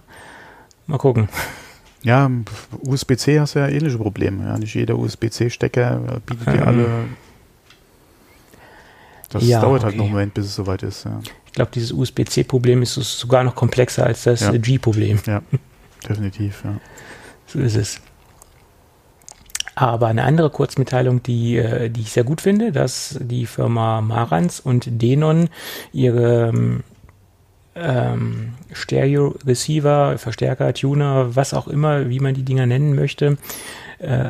[0.89, 1.29] Mal gucken.
[2.01, 2.31] Ja,
[2.81, 4.43] USB-C hast du ja ähnliche Probleme.
[4.43, 6.87] Ja, nicht jeder USB-C-Stecker bietet dir alle.
[9.29, 9.97] Das ja, dauert halt okay.
[9.97, 11.05] noch einen Moment, bis es soweit ist.
[11.05, 11.19] Ja.
[11.45, 14.51] Ich glaube, dieses USB-C-Problem ist sogar noch komplexer als das ja.
[14.51, 15.19] G-Problem.
[15.27, 15.43] Ja,
[16.07, 16.79] definitiv, ja.
[17.45, 18.01] So ist es.
[19.75, 24.59] Aber eine andere Kurzmitteilung, die, äh, die ich sehr gut finde, dass die Firma Marantz
[24.59, 25.49] und Denon
[25.93, 26.81] ihre
[27.75, 33.37] ähm, ähm, Stereo-Receiver, Verstärker, Tuner, was auch immer, wie man die Dinger nennen möchte,
[33.99, 34.29] äh,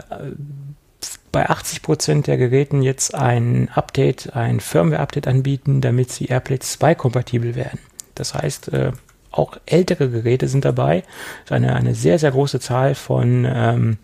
[1.32, 6.95] bei 80 Prozent der Geräten jetzt ein Update, ein Firmware-Update anbieten, damit sie AirPlay 2
[6.95, 7.80] kompatibel werden.
[8.15, 8.91] Das heißt, äh,
[9.32, 11.04] auch ältere Geräte sind dabei.
[11.45, 13.97] Das ist eine, eine sehr, sehr große Zahl von, ähm,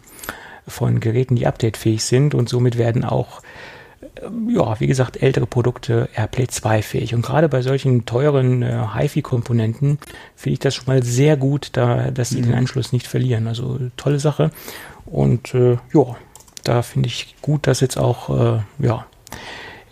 [0.67, 3.41] von Geräten, die updatefähig sind und somit werden auch
[4.47, 7.13] ja, wie gesagt, ältere Produkte AirPlay 2 fähig.
[7.13, 9.99] Und gerade bei solchen teuren äh, HiFi-Komponenten
[10.35, 12.47] finde ich das schon mal sehr gut, da, dass sie mhm.
[12.47, 13.47] den Anschluss nicht verlieren.
[13.47, 14.51] Also tolle Sache.
[15.05, 16.15] Und äh, ja,
[16.63, 19.05] da finde ich gut, dass jetzt auch äh, ja,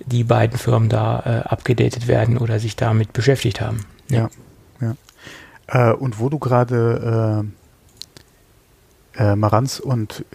[0.06, 3.86] die beiden Firmen da äh, abgedatet werden oder sich damit beschäftigt haben.
[4.10, 4.30] Ja,
[4.82, 4.96] ja.
[5.68, 5.92] ja.
[5.92, 7.46] Äh, und wo du gerade
[9.16, 10.26] äh, Maranz und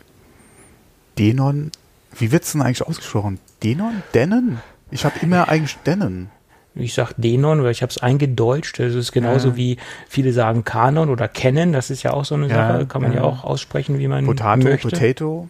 [1.19, 1.73] Denon,
[2.17, 3.41] wie wird es denn eigentlich ausgesprochen?
[3.63, 4.03] Denon?
[4.15, 4.59] Denon?
[4.91, 6.31] Ich habe immer eigentlich Denon.
[6.75, 8.79] Ich sag Denon, weil ich habe es eingedeutscht.
[8.79, 9.57] Das ist genauso ja.
[9.57, 9.77] wie
[10.09, 11.73] viele sagen Kanon oder Canon.
[11.73, 12.87] Das ist ja auch so eine ja, Sache.
[12.87, 13.19] Kann man ja.
[13.19, 13.25] ja.
[13.25, 14.89] auch aussprechen, wie man Potato, möchte.
[14.89, 15.49] Potato.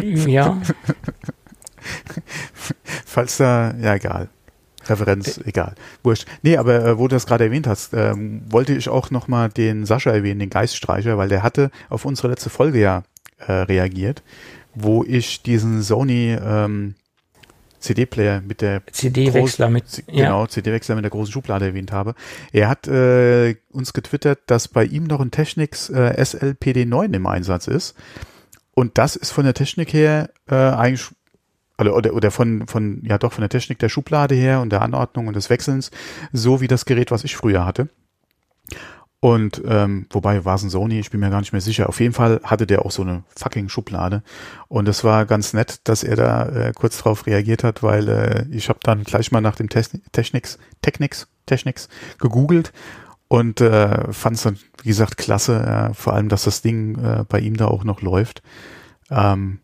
[0.00, 0.60] Ja.
[3.06, 4.28] Falls da, ja egal.
[4.86, 5.42] Referenz, äh.
[5.46, 5.74] egal.
[6.02, 6.26] Wurscht.
[6.42, 9.86] Nee, aber äh, wo du das gerade erwähnt hast, ähm, wollte ich auch nochmal den
[9.86, 13.04] Sascha erwähnen, den Geiststreicher, weil der hatte auf unsere letzte Folge ja
[13.46, 14.22] äh, reagiert
[14.82, 16.94] wo ich diesen Sony ähm,
[17.80, 20.48] CD-Player mit der CD-Wechsler mit genau ja.
[20.48, 22.14] CD-Wechsler mit der großen Schublade erwähnt habe.
[22.52, 27.68] Er hat äh, uns getwittert, dass bei ihm noch ein Technics äh, SLPD9 im Einsatz
[27.68, 27.94] ist
[28.74, 31.08] und das ist von der Technik her äh, eigentlich
[31.78, 34.82] oder, oder, oder von, von, ja doch, von der Technik der Schublade her und der
[34.82, 35.90] Anordnung und des Wechselns,
[36.32, 37.88] so wie das Gerät, was ich früher hatte.
[39.20, 41.88] Und ähm, wobei war es ein Sony, ich bin mir gar nicht mehr sicher.
[41.88, 44.22] Auf jeden Fall hatte der auch so eine fucking Schublade.
[44.68, 48.46] Und es war ganz nett, dass er da äh, kurz drauf reagiert hat, weil äh,
[48.50, 51.88] ich habe dann gleich mal nach dem Technics, Technics, Technics
[52.20, 52.72] gegoogelt
[53.26, 57.24] und äh, fand es dann, wie gesagt, klasse, äh, vor allem, dass das Ding äh,
[57.28, 58.42] bei ihm da auch noch läuft.
[59.10, 59.58] Ähm,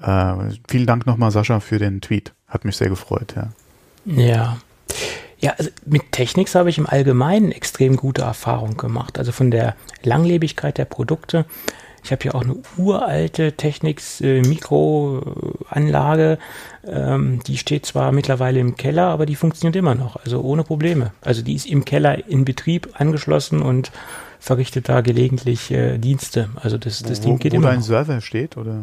[0.00, 0.34] äh,
[0.68, 2.34] vielen Dank nochmal, Sascha, für den Tweet.
[2.46, 3.50] Hat mich sehr gefreut, ja.
[4.04, 4.58] Ja.
[5.38, 9.18] Ja, also mit Technics habe ich im Allgemeinen extrem gute Erfahrungen gemacht.
[9.18, 11.44] Also von der Langlebigkeit der Produkte.
[12.02, 16.38] Ich habe hier auch eine uralte Technics äh, Mikroanlage.
[16.86, 20.16] Ähm, die steht zwar mittlerweile im Keller, aber die funktioniert immer noch.
[20.16, 21.12] Also ohne Probleme.
[21.22, 23.90] Also die ist im Keller in Betrieb angeschlossen und
[24.38, 26.50] verrichtet da gelegentlich äh, Dienste.
[26.56, 27.68] Also das, das wo, Ding geht wo immer.
[27.68, 27.86] dein Noch.
[27.86, 28.82] Server steht, oder?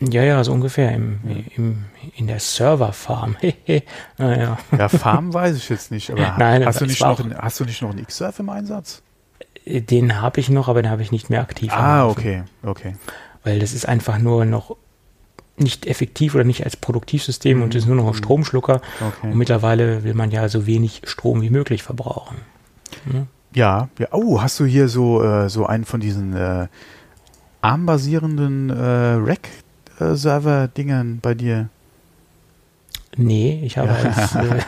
[0.00, 1.20] Ja, ja, so ungefähr im,
[1.56, 1.84] im,
[2.16, 3.36] in der Serverfarm.
[4.18, 4.58] naja.
[4.76, 7.80] Ja, Farm weiß ich jetzt nicht, aber Nein, hast, du nicht noch, hast du nicht
[7.80, 9.02] noch einen X-Server im Einsatz?
[9.66, 11.72] Den habe ich noch, aber den habe ich nicht mehr aktiv.
[11.72, 12.94] Ah, okay, okay.
[13.42, 14.76] Weil das ist einfach nur noch
[15.56, 18.82] nicht effektiv oder nicht als Produktivsystem und ist nur noch ein Stromschlucker.
[19.00, 19.30] okay.
[19.30, 22.36] Und mittlerweile will man ja so wenig Strom wie möglich verbrauchen.
[23.54, 24.08] Ja, ja.
[24.12, 26.68] Oh, hast du hier so, äh, so einen von diesen äh,
[27.62, 29.14] ARM-basierenden äh,
[29.98, 31.68] Rack-Server-Dingern bei dir?
[33.18, 34.60] Nee, ich habe als, äh,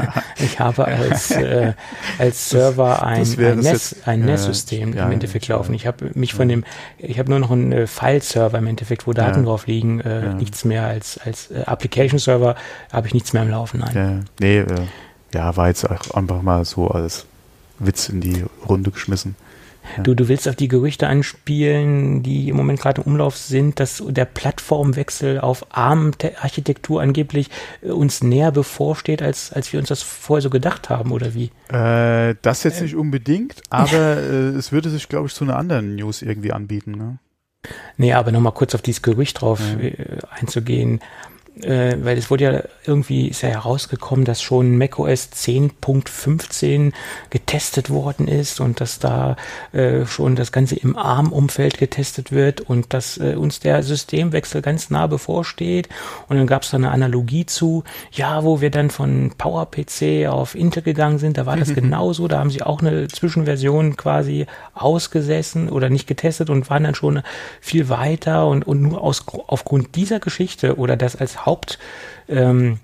[0.42, 1.74] ich habe als, äh,
[2.18, 4.08] als Server ein, ein, es NES, jetzt.
[4.08, 5.74] ein Ja, NES-System ja, im Endeffekt ja, laufen.
[5.74, 6.64] Ich habe mich von dem,
[6.96, 9.44] ich habe nur noch einen äh, File-Server im Endeffekt, wo Daten Ja.
[9.44, 10.32] drauf liegen, äh, Ja.
[10.34, 12.54] nichts mehr als, als äh, Application-Server
[12.90, 13.80] habe ich nichts mehr am Laufen.
[13.80, 13.94] Nein.
[13.94, 14.86] Ja, nee, äh,
[15.34, 17.26] ja, war jetzt auch einfach mal so als
[17.78, 19.36] Witz in die Runde geschmissen.
[20.02, 24.02] Du, du willst auf die Gerüchte anspielen, die im Moment gerade im Umlauf sind, dass
[24.06, 27.50] der Plattformwechsel auf ARM-Architektur angeblich
[27.82, 31.50] äh, uns näher bevorsteht, als, als wir uns das vorher so gedacht haben, oder wie?
[31.72, 35.96] Äh, das jetzt nicht unbedingt, aber äh, es würde sich, glaube ich, zu einer anderen
[35.96, 36.92] News irgendwie anbieten.
[36.92, 37.18] Ne?
[37.96, 39.84] Nee, aber nochmal kurz auf dieses Gerücht drauf Ja.
[39.88, 41.00] äh, einzugehen.
[41.62, 46.92] Äh, weil es wurde ja irgendwie, ist ja herausgekommen, dass schon macOS 10.15
[47.30, 49.36] getestet worden ist und dass da
[49.72, 54.90] äh, schon das Ganze im ARM-Umfeld getestet wird und dass äh, uns der Systemwechsel ganz
[54.90, 55.88] nah bevorsteht.
[56.28, 60.54] Und dann gab es da eine Analogie zu, ja, wo wir dann von PowerPC auf
[60.54, 65.68] Intel gegangen sind, da war das genauso, da haben sie auch eine Zwischenversion quasi ausgesessen
[65.68, 67.22] oder nicht getestet und waren dann schon
[67.60, 71.78] viel weiter und, und nur aus, aufgrund dieser Geschichte oder das als Haupt
[72.28, 72.78] ähm,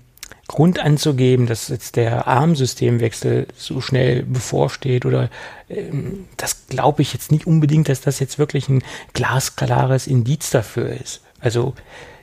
[0.47, 5.29] Grund anzugeben, dass jetzt der ARM-Systemwechsel so schnell bevorsteht oder
[5.69, 10.89] ähm, das glaube ich jetzt nicht unbedingt, dass das jetzt wirklich ein glasklares Indiz dafür
[10.89, 11.21] ist.
[11.39, 11.73] Also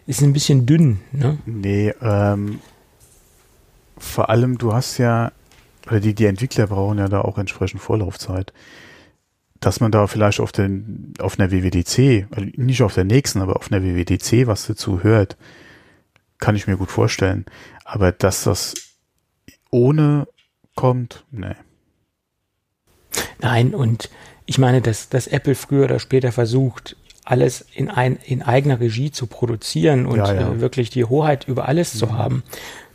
[0.06, 1.38] ist ein bisschen dünn, ne?
[1.46, 2.60] Nee, ähm,
[3.98, 5.32] vor allem, du hast ja,
[5.86, 8.52] oder die, die Entwickler brauchen ja da auch entsprechend Vorlaufzeit.
[9.58, 13.56] Dass man da vielleicht auf, den, auf einer WWDC, also nicht auf der nächsten, aber
[13.56, 15.36] auf einer WWDC was dazu hört,
[16.42, 17.46] kann ich mir gut vorstellen.
[17.84, 18.74] Aber dass das
[19.70, 20.26] ohne
[20.74, 21.54] kommt, nee.
[23.40, 24.10] Nein, und
[24.44, 29.12] ich meine, dass, dass Apple früher oder später versucht, alles in, ein, in eigener Regie
[29.12, 30.52] zu produzieren und Ja, ja.
[30.52, 32.42] Äh, wirklich die Hoheit über alles zu haben,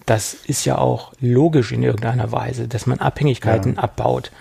[0.06, 4.32] das ist ja auch logisch in irgendeiner Weise, dass man Abhängigkeiten abbaut.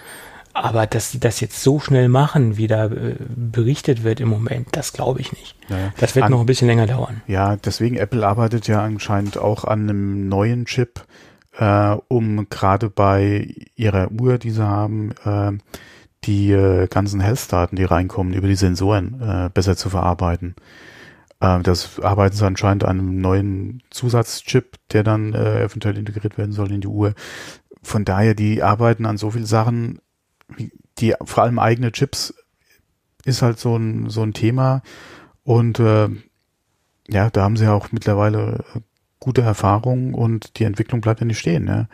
[0.62, 4.68] Aber dass sie das jetzt so schnell machen, wie da äh, berichtet wird im Moment,
[4.72, 5.54] das glaube ich nicht.
[5.68, 5.92] Ja, ja.
[5.98, 7.22] Das wird An- noch ein bisschen länger dauern.
[7.26, 11.04] Ja, deswegen Apple arbeitet ja anscheinend auch an einem neuen Chip,
[11.58, 15.52] äh, um gerade bei ihrer Uhr, die sie haben, äh,
[16.24, 20.56] die äh, ganzen Health-Daten, die reinkommen, über die Sensoren äh, besser zu verarbeiten.
[21.40, 26.52] Äh, das arbeiten sie anscheinend an einem neuen Zusatzchip, der dann äh, eventuell integriert werden
[26.52, 27.14] soll in die Uhr.
[27.82, 30.00] Von daher, die arbeiten an so vielen Sachen,
[30.98, 32.34] die vor allem eigene Chips
[33.24, 34.82] ist halt so ein, so ein Thema.
[35.44, 36.08] Und äh,
[37.08, 38.64] ja, da haben sie ja auch mittlerweile
[39.20, 41.64] gute Erfahrungen und die Entwicklung bleibt ja nicht stehen.
[41.64, 41.88] Ne?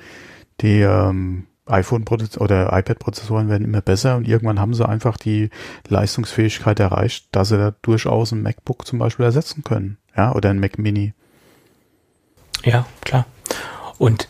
[0.61, 2.05] Die ähm, iPhone
[2.39, 5.51] oder iPad-Prozessoren werden immer besser und irgendwann haben sie einfach die
[5.89, 9.99] Leistungsfähigkeit erreicht, dass sie da durchaus ein MacBook zum Beispiel ersetzen können.
[10.17, 11.15] Ja, oder ein Mac Mini.
[12.65, 13.27] Ja, klar.
[13.99, 14.29] Und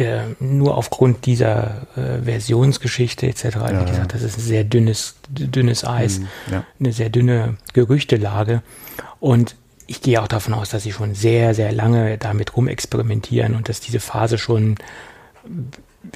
[0.00, 5.16] äh, nur aufgrund dieser äh, Versionsgeschichte etc., Ja, wie gesagt, das ist ein sehr dünnes,
[5.28, 6.18] dünnes Eis.
[6.18, 6.64] Hm, ja.
[6.78, 8.62] eine sehr dünne Gerüchtelage.
[9.20, 9.54] Und
[9.86, 13.80] ich gehe auch davon aus, dass sie schon sehr, sehr lange damit rumexperimentieren und dass
[13.80, 14.76] diese Phase schon,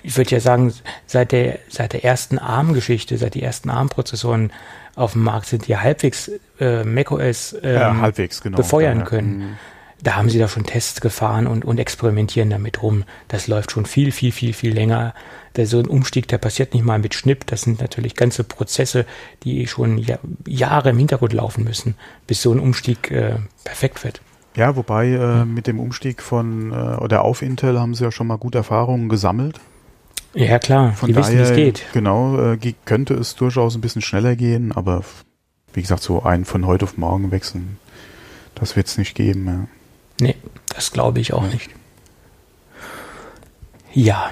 [0.02, 0.72] ich würde ja sagen,
[1.06, 4.52] seit der, seit der ersten ARM-Geschichte, seit die ersten ARM-Prozessoren
[4.94, 8.56] auf dem Markt sind, die halbwegs äh, macOS ähm, ja, halbwegs, genau.
[8.56, 9.58] befeuern können.
[10.02, 13.04] Da haben sie da schon Tests gefahren und, und experimentieren damit rum.
[13.28, 15.14] Das läuft schon viel, viel, viel, viel länger.
[15.57, 17.46] Der, so ein Umstieg, der passiert nicht mal mit Schnipp.
[17.46, 19.07] Das sind natürlich ganze Prozesse,
[19.44, 21.94] die schon ja, Jahre im Hintergrund laufen müssen,
[22.26, 24.20] bis so ein Umstieg äh, perfekt wird.
[24.57, 28.26] Ja, wobei äh, mit dem Umstieg von äh, oder auf Intel haben sie ja schon
[28.26, 29.59] mal gute Erfahrungen gesammelt.
[30.35, 31.85] Ja, klar, Von die wissen, wie daher, es geht.
[31.92, 35.02] genau, äh, könnte es durchaus ein bisschen schneller gehen, aber
[35.72, 37.78] wie gesagt, so einen von heute auf morgen wechseln,
[38.54, 39.46] das wird es nicht geben.
[39.46, 39.66] Ja.
[40.24, 40.37] Nee,
[40.74, 41.68] das glaube ich auch nicht.
[43.92, 44.30] Ja,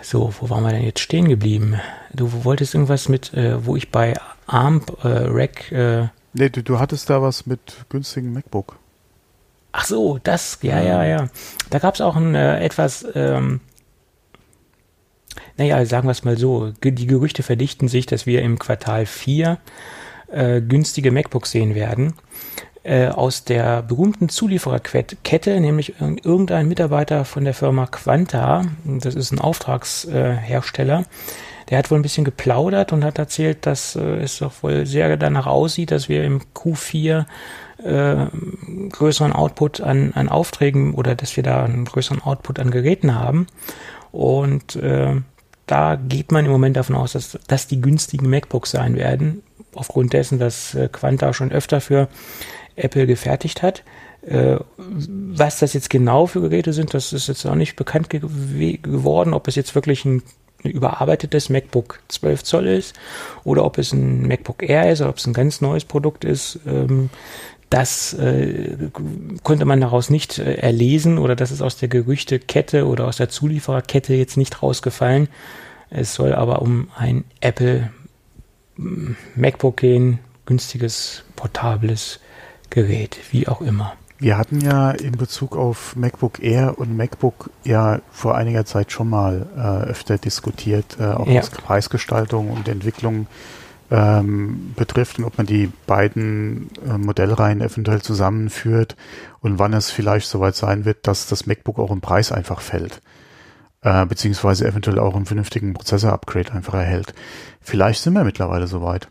[0.00, 1.80] So, wo waren wir denn jetzt stehen geblieben?
[2.14, 4.14] Du wolltest irgendwas mit, äh, wo ich bei
[4.46, 5.72] ARM äh, Rack.
[5.72, 8.78] Äh, nee, du, du hattest da was mit günstigen MacBook.
[9.72, 11.28] Ach so, das, ja, ja, ja.
[11.70, 13.60] Da gab es auch ein äh, etwas, ähm,
[15.56, 19.58] naja, sagen wir es mal so, die Gerüchte verdichten sich, dass wir im Quartal 4
[20.28, 22.14] äh, günstige MacBooks sehen werden.
[22.88, 29.38] Äh, aus der berühmten Zuliefererkette, nämlich irgendein Mitarbeiter von der Firma Quanta, das ist ein
[29.38, 31.04] Auftragshersteller,
[31.68, 35.18] der hat wohl ein bisschen geplaudert und hat erzählt, dass äh, es doch wohl sehr
[35.18, 37.26] danach aussieht, dass wir im Q4
[37.84, 38.26] äh,
[38.90, 43.48] größeren Output an, an Aufträgen oder dass wir da einen größeren Output an Geräten haben.
[44.12, 45.14] Und äh,
[45.66, 49.42] da geht man im Moment davon aus, dass das die günstigen MacBooks sein werden,
[49.74, 52.08] aufgrund dessen, dass äh, Quanta schon öfter für
[52.78, 53.82] Apple gefertigt hat.
[54.22, 58.20] Äh, was das jetzt genau für Geräte sind, das ist jetzt auch nicht bekannt ge
[58.20, 60.22] geworden, ob es jetzt wirklich ein
[60.64, 62.98] überarbeitetes MacBook 12 Zoll ist
[63.44, 66.58] oder ob es ein MacBook Air ist oder ob es ein ganz neues Produkt ist.
[66.66, 67.10] Ähm,
[67.70, 68.88] das äh,
[69.42, 73.28] konnte man daraus nicht äh, erlesen oder das ist aus der Gerüchtekette oder aus der
[73.28, 75.28] Zuliefererkette jetzt nicht rausgefallen.
[75.90, 77.90] Es soll aber um ein Apple
[78.76, 82.20] MacBook gehen, günstiges, portables
[82.70, 83.94] Gerät, wie auch immer.
[84.20, 89.08] Wir hatten ja in Bezug auf MacBook Air und MacBook ja vor einiger Zeit schon
[89.08, 91.40] mal äh, öfter diskutiert, äh, auch ja.
[91.40, 93.28] was Preisgestaltung und Entwicklung
[93.92, 98.96] ähm, betrifft und ob man die beiden äh, Modellreihen eventuell zusammenführt
[99.40, 103.00] und wann es vielleicht soweit sein wird, dass das MacBook auch im Preis einfach fällt.
[103.82, 107.14] Äh, beziehungsweise eventuell auch einen vernünftigen Prozessor-Upgrade einfach erhält.
[107.60, 109.08] Vielleicht sind wir mittlerweile soweit.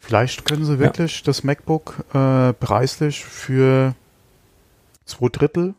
[0.00, 1.24] Vielleicht können sie wirklich ja.
[1.26, 3.94] das MacBook äh, preislich für
[5.04, 5.74] zwei Drittel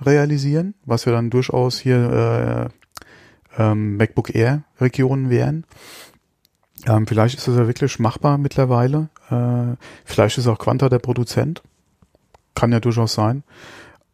[0.00, 2.70] realisieren, was ja dann durchaus hier
[3.58, 5.64] äh, ähm, MacBook Air Regionen wären.
[6.86, 9.10] Ähm, vielleicht ist das ja wirklich machbar mittlerweile.
[9.30, 11.62] Äh, vielleicht ist auch Quanta der Produzent.
[12.54, 13.44] Kann ja durchaus sein.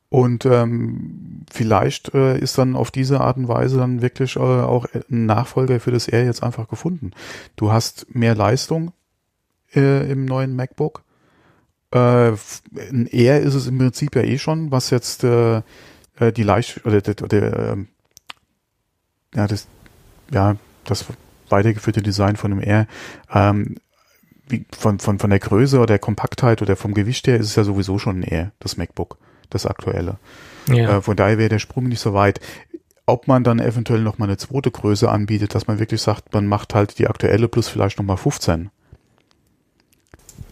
[0.09, 4.87] Und ähm, vielleicht äh, ist dann auf diese Art und Weise dann wirklich äh, auch
[4.93, 7.13] ein Nachfolger für das Air jetzt einfach gefunden.
[7.55, 8.93] Du hast mehr Leistung
[9.75, 11.03] äh, im neuen MacBook.
[11.93, 12.33] Äh,
[12.91, 15.59] ein Air ist es im Prinzip ja eh schon, was jetzt äh,
[16.19, 17.77] äh die Leicht oder, oder, oder äh,
[19.35, 19.69] ja das
[20.33, 21.05] ja das
[21.49, 22.87] weitergeführte Design von einem Air,
[23.33, 23.77] ähm,
[24.49, 27.57] wie, von, von, von der Größe oder der Kompaktheit oder vom Gewicht her ist es
[27.57, 29.19] ja sowieso schon ein Air, das MacBook,
[29.51, 30.19] das aktuelle.
[30.69, 30.99] Ja.
[30.99, 32.41] Äh, von daher wäre der Sprung nicht so weit.
[33.07, 36.47] Ob man dann eventuell noch mal eine zweite Größe anbietet, dass man wirklich sagt, man
[36.47, 38.71] macht halt die aktuelle plus vielleicht noch mal 15.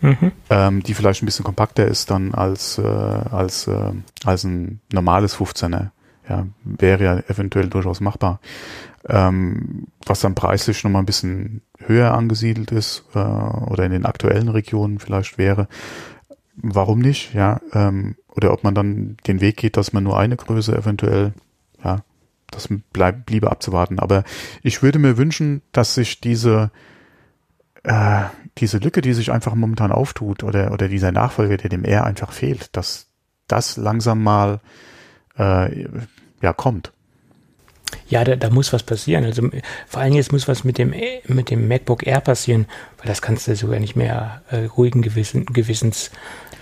[0.04, 0.32] Mhm.
[0.50, 3.92] Ähm, die vielleicht ein bisschen kompakter ist dann als, äh, als, äh,
[4.24, 5.90] als ein normales 15er.
[6.28, 8.40] Ja, wäre ja eventuell durchaus machbar
[9.08, 14.48] ähm, was dann preislich nochmal ein bisschen höher angesiedelt ist äh, oder in den aktuellen
[14.48, 15.68] Regionen vielleicht wäre.
[16.56, 17.34] Warum nicht?
[17.34, 21.34] Ja, ähm, oder ob man dann den Weg geht, dass man nur eine Größe eventuell,
[21.82, 22.00] ja,
[22.50, 23.98] das bleibt bliebe abzuwarten.
[23.98, 24.24] Aber
[24.62, 26.70] ich würde mir wünschen, dass sich diese
[27.84, 28.24] äh,
[28.58, 32.32] diese Lücke, die sich einfach momentan auftut, oder oder dieser Nachfolger, der dem R einfach
[32.32, 33.06] fehlt, dass
[33.46, 34.60] das langsam mal
[35.38, 35.86] äh,
[36.42, 36.92] ja kommt
[38.08, 39.24] ja, da, da muss was passieren.
[39.24, 39.48] Also
[39.86, 40.94] vor allen Dingen jetzt muss was mit dem
[41.26, 42.66] mit dem MacBook Air passieren,
[42.98, 46.10] weil das kannst du sogar nicht mehr äh, ruhigen Gewissen, Gewissens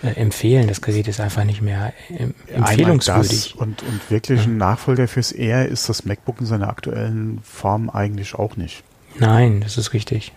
[0.02, 0.68] äh, empfehlen.
[0.68, 3.56] Das Gerät ist einfach nicht mehr äh, empfehlungswürdig.
[3.56, 8.34] und, und wirklich ein Nachfolger fürs Air ist das MacBook in seiner aktuellen Form eigentlich
[8.34, 8.82] auch nicht.
[9.18, 10.32] Nein, das ist richtig.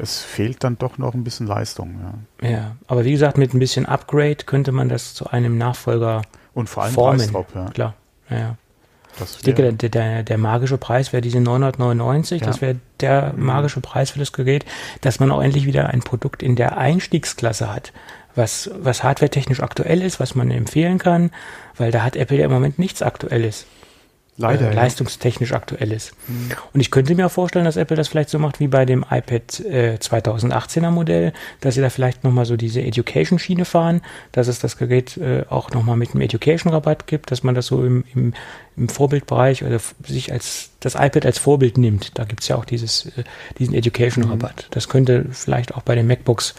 [0.00, 2.00] Es fehlt dann doch noch ein bisschen Leistung.
[2.42, 6.22] Ja, ja aber wie gesagt, mit ein bisschen Upgrade könnte man das zu einem Nachfolger
[6.54, 7.32] und vor allem formen.
[7.32, 7.64] Drauf, ja.
[7.70, 7.94] Klar,
[8.30, 8.56] ja.
[9.18, 12.46] Das ich denke, der, der, der magische Preis wäre diese 999, ja.
[12.46, 14.64] das wäre der magische Preis für das Gerät,
[15.02, 17.92] dass man auch endlich wieder ein Produkt in der Einstiegsklasse hat,
[18.34, 21.30] was, was hardwaretechnisch aktuell ist, was man empfehlen kann,
[21.76, 23.66] weil da hat Apple ja im Moment nichts Aktuelles.
[24.36, 24.72] Leider.
[24.72, 26.12] Äh, leistungstechnisch aktuell ist.
[26.26, 26.50] Mhm.
[26.72, 29.60] Und ich könnte mir vorstellen, dass Apple das vielleicht so macht wie bei dem iPad
[29.60, 34.76] äh, 2018er Modell, dass sie da vielleicht nochmal so diese Education-Schiene fahren, dass es das
[34.76, 38.34] Gerät äh, auch nochmal mit einem Education-Rabatt gibt, dass man das so im, im,
[38.76, 42.18] im Vorbildbereich oder sich als das iPad als Vorbild nimmt.
[42.18, 43.22] Da gibt es ja auch dieses, äh,
[43.58, 44.64] diesen Education-Rabatt.
[44.68, 44.72] Mhm.
[44.72, 46.56] Das könnte vielleicht auch bei den MacBooks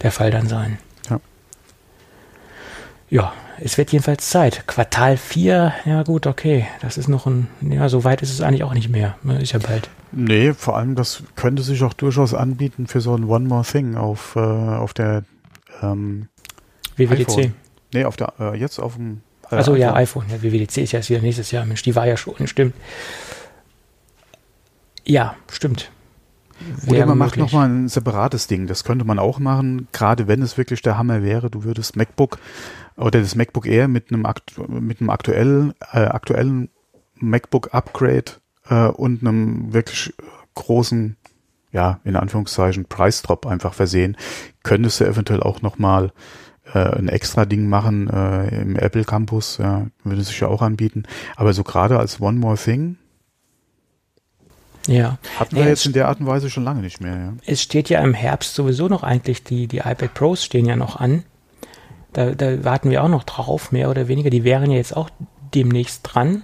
[0.00, 0.78] der Fall dann sein.
[3.10, 3.34] Ja.
[3.60, 4.66] Es wird jedenfalls Zeit.
[4.66, 6.66] Quartal 4, ja gut, okay.
[6.80, 9.16] Das ist noch ein, ja, so weit ist es eigentlich auch nicht mehr.
[9.22, 9.90] Ne, ist ja bald.
[10.12, 13.96] Nee, vor allem, das könnte sich auch durchaus anbieten für so ein One More Thing
[13.96, 15.24] auf, äh, auf der
[15.82, 16.28] ähm,
[16.96, 17.20] WWDC.
[17.20, 17.54] IPhone.
[17.92, 19.22] Nee, auf der, äh, jetzt auf dem.
[19.50, 20.26] Äh, also ja, iPhone.
[20.30, 21.64] Ja, WWDC ist ja erst wieder nächstes Jahr.
[21.64, 22.74] Mensch, die war ja schon, stimmt.
[25.04, 25.90] Ja, stimmt.
[26.86, 28.66] Oder man macht nochmal ein separates Ding.
[28.66, 31.50] Das könnte man auch machen, gerade wenn es wirklich der Hammer wäre.
[31.50, 32.38] Du würdest MacBook
[32.96, 34.26] oder das MacBook Air mit einem,
[34.68, 36.68] mit einem aktuellen, äh, aktuellen
[37.16, 38.32] MacBook Upgrade
[38.68, 40.14] äh, und einem wirklich
[40.54, 41.16] großen,
[41.72, 44.16] ja, in Anführungszeichen, Price Drop einfach versehen.
[44.62, 46.12] Könntest du eventuell auch nochmal
[46.74, 51.04] äh, ein extra Ding machen äh, im Apple Campus, ja, würde sich ja auch anbieten.
[51.36, 52.96] Aber so gerade als One More Thing
[54.88, 55.18] Ja.
[55.38, 57.14] hatten Nee, wir jetzt in der Art und Weise schon lange nicht mehr.
[57.14, 57.32] Ja.
[57.46, 60.96] Es steht ja im Herbst sowieso noch eigentlich, die, die iPad Pros stehen ja noch
[60.96, 61.24] an.
[62.12, 64.30] Da, da warten wir auch noch drauf, mehr oder weniger.
[64.30, 65.10] Die wären ja jetzt auch
[65.54, 66.42] demnächst dran.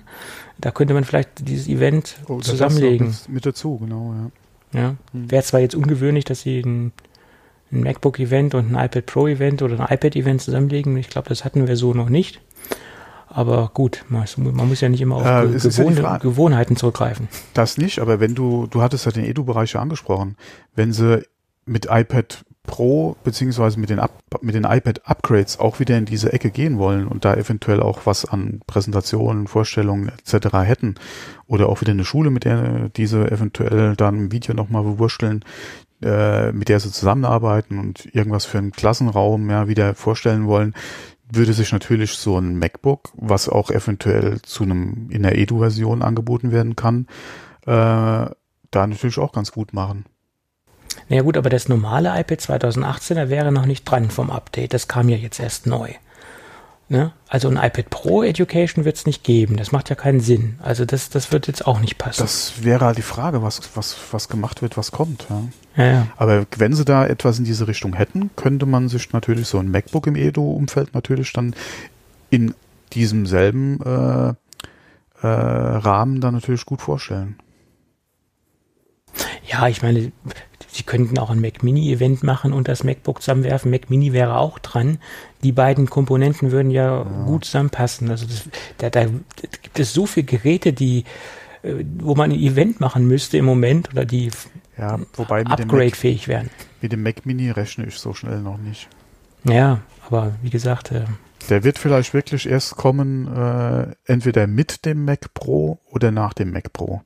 [0.59, 3.14] Da könnte man vielleicht dieses Event Oh, das zusammenlegen.
[3.28, 4.80] Mit dazu, genau, ja.
[4.80, 4.96] Ja.
[5.12, 6.92] Wäre zwar jetzt ungewöhnlich, dass sie ein,
[7.72, 10.96] ein MacBook-Event und ein iPad Pro-Event oder ein iPad-Event zusammenlegen.
[10.96, 12.40] Ich glaube, das hatten wir so noch nicht.
[13.36, 14.24] Aber gut, man,
[14.68, 17.26] muss ja nicht immer auf Äh, Ge ja Gewohnheiten zurückgreifen.
[17.52, 20.36] Das nicht, aber wenn du, du hattest ja den Edu-Bereich ja angesprochen,
[20.76, 21.26] wenn sie
[21.66, 26.50] mit iPad Pro beziehungsweise mit den, Up, mit den iPad-Upgrades auch wieder in diese Ecke
[26.50, 30.54] gehen wollen und da eventuell auch was an Präsentationen, Vorstellungen etc.
[30.62, 30.94] hätten
[31.46, 35.44] oder auch wieder eine Schule, mit der diese eventuell dann im Video nochmal bewursteln,
[36.02, 40.74] äh, mit der sie zusammenarbeiten und irgendwas für einen Klassenraum ja wieder vorstellen wollen,
[41.30, 46.52] würde sich natürlich so ein MacBook, was auch eventuell zu einem in der Edu-Version angeboten
[46.52, 47.06] werden kann,
[47.62, 50.04] äh, da natürlich auch ganz gut machen.
[51.08, 54.74] Naja gut, aber das normale iPad 2018, da wäre noch nicht dran vom Update.
[54.74, 55.90] Das kam ja jetzt erst neu.
[56.88, 57.12] Ne?
[57.28, 59.56] Also ein iPad Pro Education wird es nicht geben.
[59.56, 60.58] Das macht ja keinen Sinn.
[60.62, 62.22] Also das, das wird jetzt auch nicht passen.
[62.22, 65.26] Das wäre halt die Frage, was, was, was gemacht wird, was kommt.
[65.30, 65.82] Ja.
[65.82, 66.06] ja, ja.
[66.16, 69.70] Aber wenn sie da etwas in diese Richtung hätten, könnte man sich natürlich so ein
[69.70, 71.54] MacBook im Edu-Umfeld natürlich dann
[72.28, 72.54] in
[72.92, 74.34] diesem selben äh,
[75.22, 77.36] äh, Rahmen dann natürlich gut vorstellen.
[79.46, 80.12] ja, ich meine,
[80.74, 83.70] sie könnten auch ein Mac Mini Event machen und das MacBook zusammenwerfen.
[83.70, 84.98] Mac Mini wäre auch dran.
[85.44, 88.10] Die beiden Komponenten würden ja, gut zusammenpassen.
[88.10, 91.04] Also das, da, da gibt es so viele Geräte, die
[91.62, 94.30] äh, wo man ein Event machen müsste im Moment oder die
[94.76, 96.50] Ja, wobei upgrade-fähig wären.
[96.80, 98.88] mit dem Mac Mini rechne ich so schnell noch nicht.
[99.44, 101.04] Ja, aber wie gesagt, äh,
[101.50, 106.50] Der wird vielleicht wirklich erst kommen, äh, entweder mit dem Mac Pro oder nach dem
[106.52, 107.02] Mac Pro.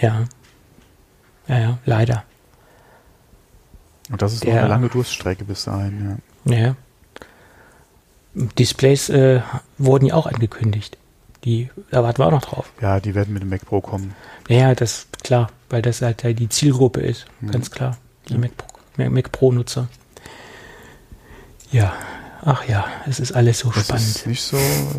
[0.00, 0.24] ja.
[1.52, 2.24] Ja, ja, leider.
[4.10, 6.18] Und das ist Der- eine lange Durststrecke bis dahin.
[6.44, 6.56] Ja.
[6.56, 6.76] Ja.
[8.34, 9.40] Displays äh,
[9.78, 10.96] wurden ja auch angekündigt.
[11.44, 12.72] Die, da warten wir auch noch drauf.
[12.80, 14.14] ja, die werden mit dem Mac Pro kommen.
[14.48, 17.50] Ja, das klar, weil das halt die Zielgruppe ist, Mhm.
[17.50, 17.96] ganz klar.
[18.28, 18.38] Die Ja.
[18.38, 19.88] Mac, Pro- Mac, Mac Pro-Nutzer.
[21.72, 21.92] Ja,
[22.42, 24.04] ach ja, es ist alles so Das spannend.
[24.06, 24.56] ist nicht so,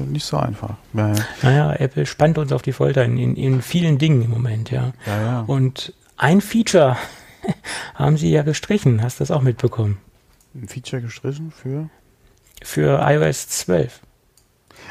[0.08, 0.76] nicht so einfach.
[0.94, 1.26] Ja, ja.
[1.44, 4.92] Naja, Apple spannt uns auf die Folter in, in, in vielen Dingen im Moment, ja.
[5.06, 5.40] ja, ja.
[5.48, 6.96] Und ein Feature
[7.96, 9.98] haben sie ja gestrichen, hast du das auch mitbekommen?
[10.56, 11.90] Ein Feature gestrichen für.
[12.64, 14.00] Für iOS 12.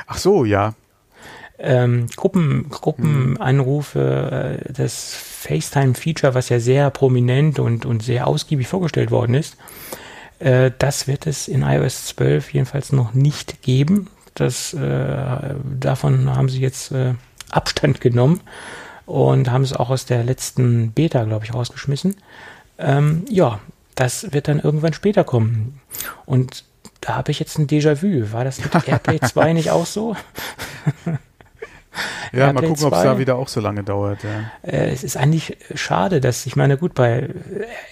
[0.06, 0.74] Ach so, ja.
[1.58, 9.10] ähm, Gruppen, Gruppenanrufe, äh, das FaceTime-Feature, was ja sehr prominent und, und sehr ausgiebig vorgestellt
[9.10, 9.56] worden ist,
[10.38, 14.08] äh, das wird es in iOS 12 jedenfalls noch nicht geben.
[14.34, 17.14] Das, äh, davon haben sie jetzt äh,
[17.50, 18.42] Abstand genommen
[19.06, 22.16] und haben es auch aus der letzten Beta, glaube ich, rausgeschmissen.
[22.78, 23.60] Ähm, ja,
[23.94, 25.80] das wird dann irgendwann später kommen.
[26.24, 26.64] Und
[27.00, 28.32] da habe ich jetzt ein Déjà-vu.
[28.32, 30.16] War das mit AirPlay 2 nicht auch so?
[32.32, 33.04] Ja, mal AirPlay gucken, ob es 2.
[33.04, 34.20] da wieder auch so lange dauert.
[34.24, 34.50] Ja.
[34.62, 37.28] Äh, es ist eigentlich schade, dass, ich meine, gut, bei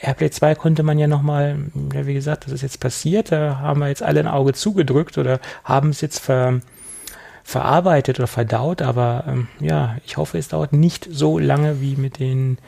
[0.01, 1.59] AirPlay 2 konnte man ja nochmal,
[1.93, 5.19] ja, wie gesagt, das ist jetzt passiert, da haben wir jetzt alle ein Auge zugedrückt
[5.19, 6.61] oder haben es jetzt ver,
[7.51, 12.21] verarbeitet oder verdaut, aber ähm, ja, ich hoffe, es dauert nicht so lange wie mit
[12.21, 12.59] den,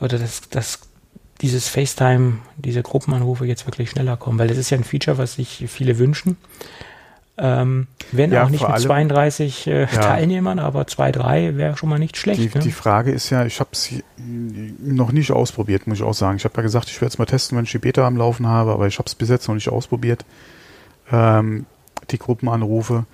[0.00, 0.78] oder dass, dass
[1.40, 5.34] dieses FaceTime, diese Gruppenanrufe jetzt wirklich schneller kommen, weil das ist ja ein Feature, was
[5.34, 6.36] sich viele wünschen.
[7.36, 11.88] Ähm, wenn Ja, auch nicht mit allem- 32 äh, Teilnehmern, aber 2, 3 wäre schon
[11.88, 12.40] mal nicht schlecht.
[12.40, 12.62] Die, ne?
[12.62, 16.36] die Frage ist ja, ich habe es noch nicht ausprobiert, muss ich auch sagen.
[16.36, 18.46] Ich habe ja gesagt, ich werde es mal testen, wenn ich die Beta am Laufen
[18.46, 20.24] habe, aber ich habe es bis jetzt noch nicht ausprobiert.
[21.10, 21.66] Ähm,
[22.10, 23.06] die Gruppenanrufe.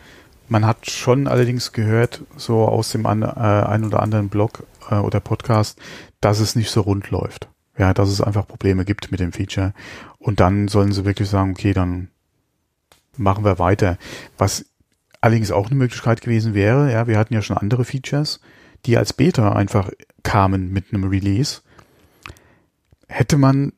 [0.48, 4.96] Man hat schon allerdings gehört, so aus dem an, äh, ein oder anderen Blog äh,
[4.96, 5.78] oder Podcast,
[6.20, 7.48] dass es nicht so rund läuft.
[7.76, 9.72] Ja, dass es einfach Probleme gibt mit dem Feature.
[10.18, 12.08] Und dann sollen sie wirklich sagen, okay, dann
[13.16, 13.98] machen wir weiter.
[14.36, 14.64] Was
[15.20, 18.40] allerdings auch eine Möglichkeit gewesen wäre, ja, wir hatten ja schon andere Features,
[18.86, 19.90] die als Beta einfach
[20.22, 21.60] kamen mit einem Release,
[23.08, 23.72] hätte man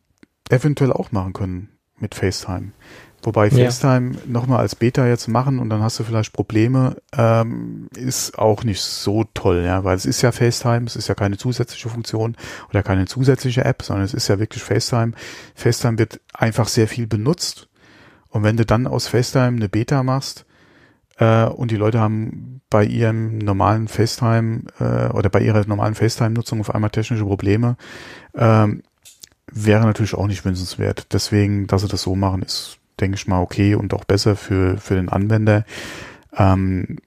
[0.50, 1.68] eventuell auch machen können
[1.98, 2.72] mit FaceTime.
[3.22, 3.66] Wobei Ja.
[3.66, 8.64] FaceTime nochmal als Beta jetzt machen und dann hast du vielleicht Probleme, ähm, ist auch
[8.64, 12.36] nicht so toll, ja, weil es ist ja FaceTime, es ist ja keine zusätzliche Funktion
[12.70, 15.12] oder keine zusätzliche App, sondern es ist ja wirklich FaceTime.
[15.54, 17.68] FaceTime wird einfach sehr viel benutzt
[18.30, 20.46] und wenn du dann aus FaceTime eine Beta machst
[21.18, 26.60] äh, und die Leute haben bei ihrem normalen FaceTime äh, oder bei ihrer normalen FaceTime-Nutzung
[26.60, 27.76] auf einmal technische Probleme,
[28.34, 28.82] ähm,
[29.52, 31.12] wäre natürlich auch nicht wünschenswert.
[31.12, 34.78] Deswegen, dass sie das so machen, ist, denke ich mal, okay und auch besser für,
[34.78, 35.64] für den Anwender.
[36.36, 36.98] Ähm,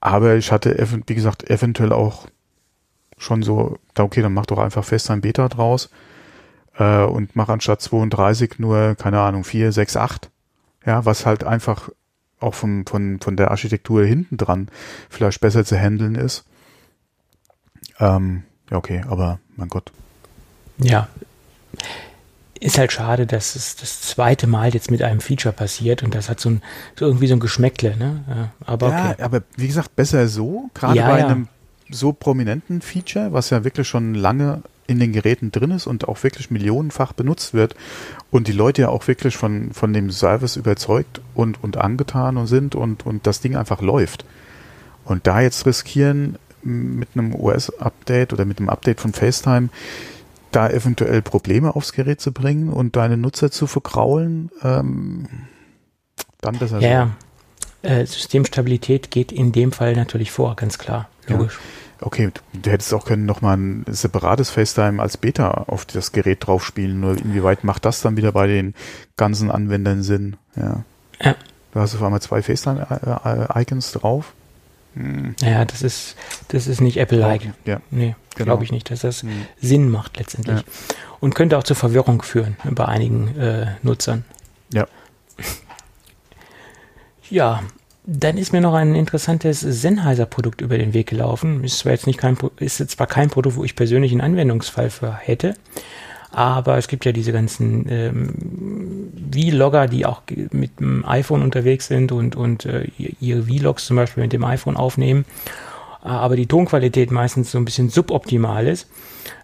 [0.00, 2.26] aber ich hatte, wie gesagt, eventuell auch
[3.18, 5.90] schon so, okay, dann mach doch einfach FaceTime Beta draus
[6.76, 10.30] äh, und mach anstatt 32 nur, keine Ahnung, 4, 6, 8.
[10.84, 11.90] Ja, was halt einfach
[12.40, 14.68] auch vom, von, von der Architektur hinten dran
[15.08, 16.44] vielleicht besser zu handeln ist.
[18.00, 19.92] Ähm, ja, okay, aber mein Gott.
[20.78, 21.08] Ja.
[22.62, 26.28] Ist halt schade, dass es das zweite Mal jetzt mit einem Feature passiert und das
[26.28, 26.62] hat so, ein,
[26.96, 28.50] so irgendwie so ein Geschmäckle, ne?
[28.64, 29.22] Aber Ja, okay.
[29.22, 31.26] aber wie gesagt, besser so, gerade Ja, bei ja.
[31.26, 31.48] einem
[31.90, 36.22] so prominenten Feature, was ja wirklich schon lange in den Geräten drin ist und auch
[36.22, 37.74] wirklich millionenfach benutzt wird
[38.30, 42.46] und die Leute ja auch wirklich von, von dem Service überzeugt und, und angetan und
[42.46, 44.24] sind und, und das Ding einfach läuft.
[45.04, 49.68] Und da jetzt riskieren mit einem OS-Update oder mit einem Update von FaceTime,
[50.52, 55.26] da eventuell Probleme aufs Gerät zu bringen und deine Nutzer zu vergraulen, ähm,
[56.40, 57.10] dann besser Ja, ja.
[57.82, 61.08] Äh, Systemstabilität geht in dem Fall natürlich vor, ganz klar.
[61.28, 61.36] Ja.
[61.36, 61.58] Logisch.
[62.00, 66.64] Okay, du, hättest auch können nochmal ein separates FaceTime als Beta auf das Gerät drauf
[66.64, 67.00] spielen.
[67.00, 68.74] Nur inwieweit macht das dann wieder bei den
[69.16, 70.36] ganzen Anwendern Sinn?
[70.56, 70.84] Ja.
[71.20, 71.36] Ja.
[71.72, 74.34] Du hast auf einmal zwei FaceTime-Icons drauf.
[74.94, 75.34] Hm.
[75.40, 76.16] Ja, das ist,
[76.48, 77.52] das ist nicht Apple-like.
[77.64, 77.80] Ja.
[77.90, 78.44] Nee, Genau.
[78.46, 79.46] glaube ich nicht, dass das Hm.
[79.60, 80.58] Sinn macht letztendlich.
[80.58, 80.64] Ja.
[81.20, 84.24] Und könnte auch zur Verwirrung führen bei einigen äh, Nutzern.
[84.72, 84.86] Ja.
[87.30, 87.62] Ja,
[88.04, 91.62] dann ist mir noch ein interessantes Sennheiser-Produkt über den Weg gelaufen.
[91.64, 95.14] Ist zwar jetzt nicht kein, ist zwar kein Produkt, wo ich persönlich einen Anwendungsfall für
[95.14, 95.54] hätte,
[96.32, 102.10] aber es gibt ja diese ganzen ähm, Vlogger, die auch mit dem iPhone unterwegs sind
[102.12, 105.24] und, und äh, ihr- ihre Vlogs zum Beispiel mit dem iPhone aufnehmen,
[106.04, 108.88] äh, aber die Tonqualität meistens so ein bisschen suboptimal ist.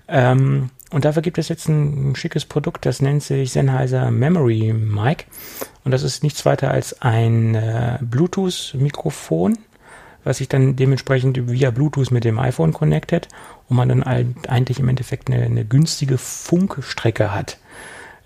[0.08, 4.72] Ähm, und dafür gibt es jetzt ein, ein schickes Produkt, das nennt sich Sennheiser Memory
[4.72, 5.26] Mic.
[5.84, 9.58] Und das ist nichts weiter als ein äh, Bluetooth-Mikrofon,
[10.24, 13.28] was sich dann dementsprechend via Bluetooth mit dem iPhone connectet
[13.68, 17.58] und man dann eigentlich im Endeffekt eine, eine günstige Funkstrecke hat.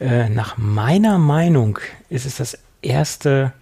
[0.01, 1.79] Äh, nach meiner Meinung
[2.09, 3.53] ist es das erste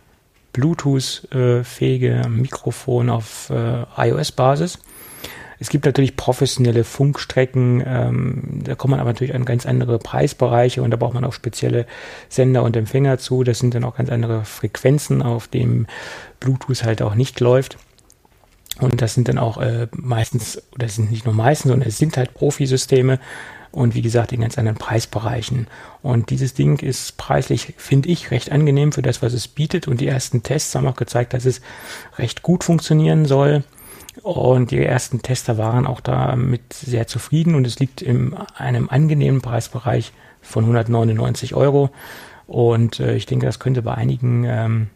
[0.52, 4.78] Bluetooth-fähige Mikrofon auf äh, iOS-Basis.
[5.62, 10.82] Es gibt natürlich professionelle Funkstrecken, ähm, da kommt man aber natürlich an ganz andere Preisbereiche
[10.82, 11.86] und da braucht man auch spezielle
[12.30, 13.44] Sender und Empfänger zu.
[13.44, 15.86] Das sind dann auch ganz andere Frequenzen, auf dem
[16.40, 17.76] Bluetooth halt auch nicht läuft.
[18.80, 21.98] Und das sind dann auch äh, meistens, oder es sind nicht nur meistens, sondern es
[21.98, 23.18] sind halt Profisysteme
[23.72, 25.66] und wie gesagt in ganz anderen Preisbereichen.
[26.02, 29.86] Und dieses Ding ist preislich, finde ich, recht angenehm für das, was es bietet.
[29.86, 31.60] Und die ersten Tests haben auch gezeigt, dass es
[32.18, 33.62] recht gut funktionieren soll.
[34.22, 39.40] Und die ersten Tester waren auch damit sehr zufrieden und es liegt in einem angenehmen
[39.40, 40.12] Preisbereich
[40.42, 41.90] von 199 Euro.
[42.46, 44.88] Und äh, ich denke, das könnte bei einigen ähm,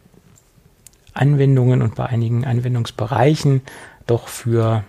[1.15, 3.61] Anwendungen und bei einigen Anwendungsbereichen
[4.05, 4.83] doch für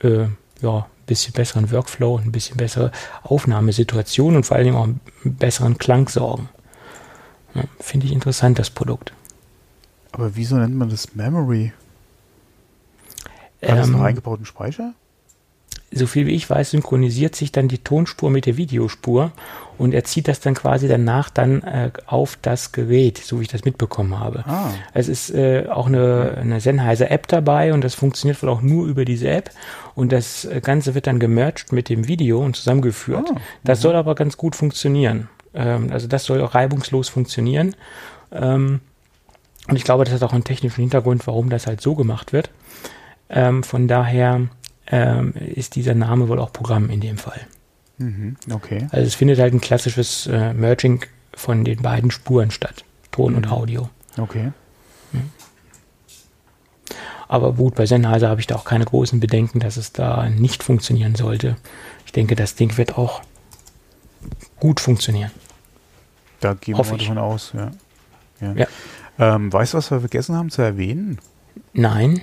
[0.00, 0.26] äh,
[0.60, 5.00] ja, ein bisschen besseren Workflow, ein bisschen bessere Aufnahmesituation und vor allen Dingen auch einen
[5.24, 6.48] besseren Klang sorgen.
[7.54, 9.12] Ja, Finde ich interessant, das Produkt.
[10.12, 11.72] Aber wieso nennt man das Memory?
[13.62, 14.94] Hat das einen Ähm, eingebauten Speicher?
[15.92, 19.32] So viel wie ich weiß, synchronisiert sich dann die Tonspur mit der Videospur
[19.76, 23.48] und er zieht das dann quasi danach dann äh, auf das Gerät, so wie ich
[23.48, 24.44] das mitbekommen habe.
[24.46, 28.60] Ah, Es ist äh, auch eine, eine Sennheiser App dabei und das funktioniert wohl auch
[28.62, 29.50] nur über diese App
[29.94, 33.28] und das äh, Ganze wird dann gemerged mit dem Video und zusammengeführt.
[33.34, 35.28] Ah, das soll aber ganz gut funktionieren.
[35.54, 37.74] Ähm, also das soll auch reibungslos funktionieren.
[38.32, 38.80] Ähm,
[39.68, 42.50] und ich glaube, das hat auch einen technischen Hintergrund, warum das halt so gemacht wird.
[43.28, 44.48] Ähm, von daher
[44.90, 47.40] ähm, ist dieser Name wohl auch Programm in dem Fall.
[47.98, 48.86] mhm, okay.
[48.90, 53.46] Also es findet halt ein klassisches äh, Merging von den beiden Spuren statt, Ton und
[53.46, 53.52] Mhm.
[53.52, 53.88] Audio.
[54.18, 54.52] Okay.
[57.28, 60.64] Aber gut, bei Sennheiser habe ich da auch keine großen Bedenken, dass es da nicht
[60.64, 61.56] funktionieren sollte.
[62.04, 63.22] Ich denke, das Ding wird auch
[64.58, 65.30] gut funktionieren.
[66.40, 67.02] Da gehen wir Hoffe ich.
[67.02, 67.70] davon aus, ja.
[68.40, 68.52] ja.
[68.54, 68.66] Ja.
[69.34, 71.18] Ähm, weißt du, was wir vergessen haben zu erwähnen?
[71.72, 72.20] Nein,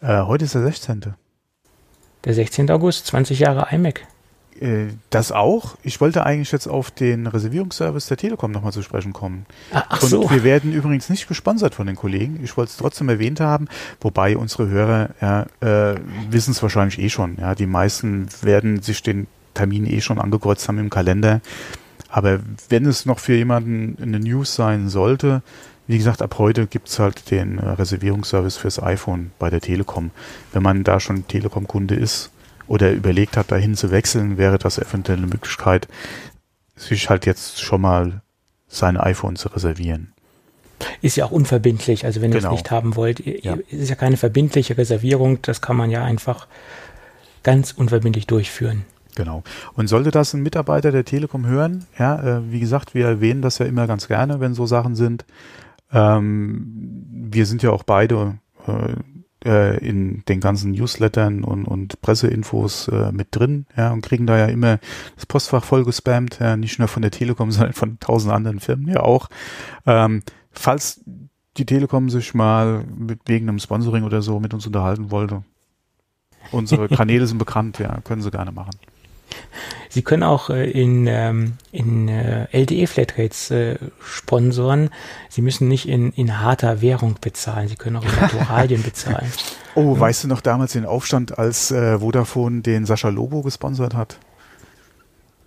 [0.00, 1.14] Äh, heute ist der 16.
[2.26, 2.70] der 16.
[2.70, 4.06] August, 20 Jahre iMac.
[4.60, 5.76] Äh, das auch.
[5.82, 9.46] Ich wollte eigentlich jetzt auf den Reservierungsservice der Telekom nochmal zu sprechen kommen.
[9.72, 10.30] Ah, ach Und so.
[10.30, 12.40] wir werden übrigens nicht gesponsert von den Kollegen.
[12.42, 13.68] Ich wollte es trotzdem erwähnt haben,
[14.00, 15.96] wobei unsere Hörer ja, äh,
[16.30, 17.36] wissen es wahrscheinlich eh schon.
[17.40, 21.40] Ja, die meisten werden sich den Termin eh schon angekreuzt haben im Kalender.
[22.08, 25.42] Aber wenn es noch für jemanden eine News sein sollte,
[25.86, 30.10] wie gesagt, ab heute gibt's halt den äh, Reservierungsservice fürs iPhone bei der Telekom.
[30.52, 32.30] Wenn man da schon Telekom-Kunde ist
[32.66, 35.86] oder überlegt hat, dahin zu wechseln, wäre das eventuell eine Möglichkeit,
[36.74, 38.20] sich halt jetzt schon mal
[38.68, 40.12] sein iPhone zu reservieren.
[41.00, 42.04] Ist ja auch unverbindlich.
[42.04, 42.50] Also wenn ihr Genau.
[42.50, 43.56] es nicht haben wollt, ihr, Ja.
[43.70, 45.40] es ist ja keine verbindliche Reservierung.
[45.42, 46.48] Das kann man ja einfach
[47.42, 48.84] ganz unverbindlich durchführen.
[49.14, 49.42] Genau.
[49.74, 53.56] Und sollte das ein Mitarbeiter der Telekom hören, ja, äh, wie gesagt, wir erwähnen das
[53.58, 55.24] ja immer ganz gerne, wenn so Sachen sind.
[55.92, 58.94] Ähm, wir sind ja auch beide äh,
[59.44, 64.36] äh, in den ganzen Newslettern und, und Presseinfos äh, mit drin, ja, und kriegen da
[64.36, 64.78] ja immer
[65.14, 68.88] das Postfach voll gespammt, ja, nicht nur von der Telekom, sondern von tausend anderen Firmen
[68.88, 69.28] ja auch.
[69.86, 70.22] Ähm,
[70.52, 71.02] falls
[71.56, 75.44] die Telekom sich mal mit, wegen einem Sponsoring oder so mit uns unterhalten wollte,
[76.50, 78.72] unsere Kanäle sind bekannt, ja, können sie gerne machen.
[79.88, 84.90] Sie können auch äh, in, ähm, in äh, LTE-Flatrates äh, sponsoren.
[85.28, 87.68] Sie müssen nicht in, in harter Währung bezahlen.
[87.68, 89.30] Sie können auch in Naturalien bezahlen.
[89.74, 94.18] Oh, weißt du noch damals den Aufstand, als äh, Vodafone den Sascha Lobo gesponsert hat?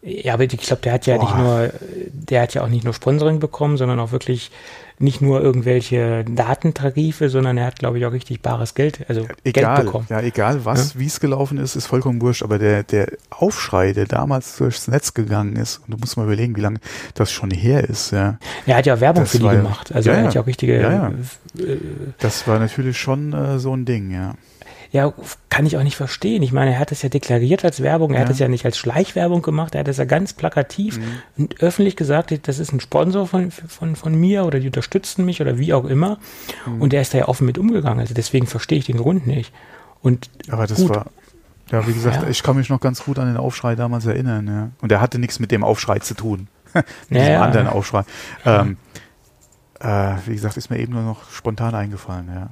[0.01, 1.37] Ja, aber ich glaube, der hat ja nicht Boah.
[1.37, 1.73] nur,
[2.13, 4.49] der hat ja auch nicht nur Sponsoring bekommen, sondern auch wirklich
[4.97, 9.39] nicht nur irgendwelche Datentarife, sondern er hat, glaube ich, auch richtig bares Geld, also Geld
[9.57, 10.05] Egal, bekommen.
[10.09, 12.43] ja, egal was, wie es gelaufen ist, ist vollkommen wurscht.
[12.43, 16.55] Aber der, der Aufschrei, der damals durchs Netz gegangen ist, und du musst mal überlegen,
[16.55, 16.79] wie lange
[17.13, 19.61] das schon her ist, ja, Er hat ja auch Werbung Das für die war ja-
[19.61, 19.93] gemacht.
[19.93, 20.27] Also ja, er ja.
[20.27, 21.09] hat ja auch richtige, Ja, ja.
[21.61, 21.77] äh,
[22.19, 24.35] das war natürlich schon äh, so ein Ding, ja.
[24.91, 25.13] Ja,
[25.49, 26.41] kann ich auch nicht verstehen.
[26.41, 28.33] Ich meine, er hat es ja deklariert als Werbung, er hat Ja.
[28.33, 31.03] es ja nicht als Schleichwerbung gemacht, er hat es ja ganz plakativ Mhm.
[31.37, 35.41] und öffentlich gesagt, das ist ein Sponsor von, von, von mir oder die unterstützen mich
[35.41, 36.17] oder wie auch immer.
[36.65, 36.81] Mhm.
[36.81, 37.99] Und er ist da ja offen mit umgegangen.
[37.99, 39.53] Also deswegen verstehe ich den Grund nicht.
[40.01, 40.89] Und Aber das Gut.
[40.89, 41.05] war,
[41.71, 42.29] ja, wie gesagt, Ja.
[42.29, 44.69] ich kann mich noch ganz gut an den Aufschrei damals erinnern, ja.
[44.81, 46.47] Und er hatte nichts mit dem Aufschrei zu tun.
[46.73, 48.03] mit Ja, diesem anderen Aufschrei.
[48.45, 48.77] Ähm,
[49.79, 52.49] äh, wie gesagt, ist mir eben nur noch spontan eingefallen, ja.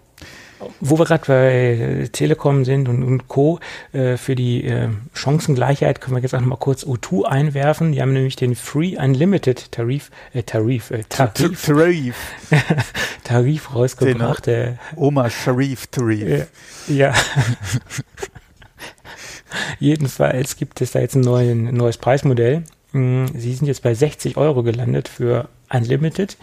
[0.79, 3.59] Wo wir gerade bei Telekom sind und, und Co.
[3.93, 7.91] Äh, für die äh, Chancengleichheit können wir jetzt auch noch mal kurz O2 einwerfen.
[7.91, 12.15] Die haben nämlich den Free Unlimited Tarif, äh, Tarif, äh, Tarif, Tarif.
[13.23, 14.47] Tarif rausgebracht.
[14.47, 16.47] Äh, Oma Sharif Tarif.
[16.87, 17.13] ja.
[19.79, 22.63] Jedenfalls gibt es da jetzt ein, neuen, neues Preismodell.
[22.91, 26.37] Mm, Sie sind jetzt bei 60 Euro gelandet für Unlimited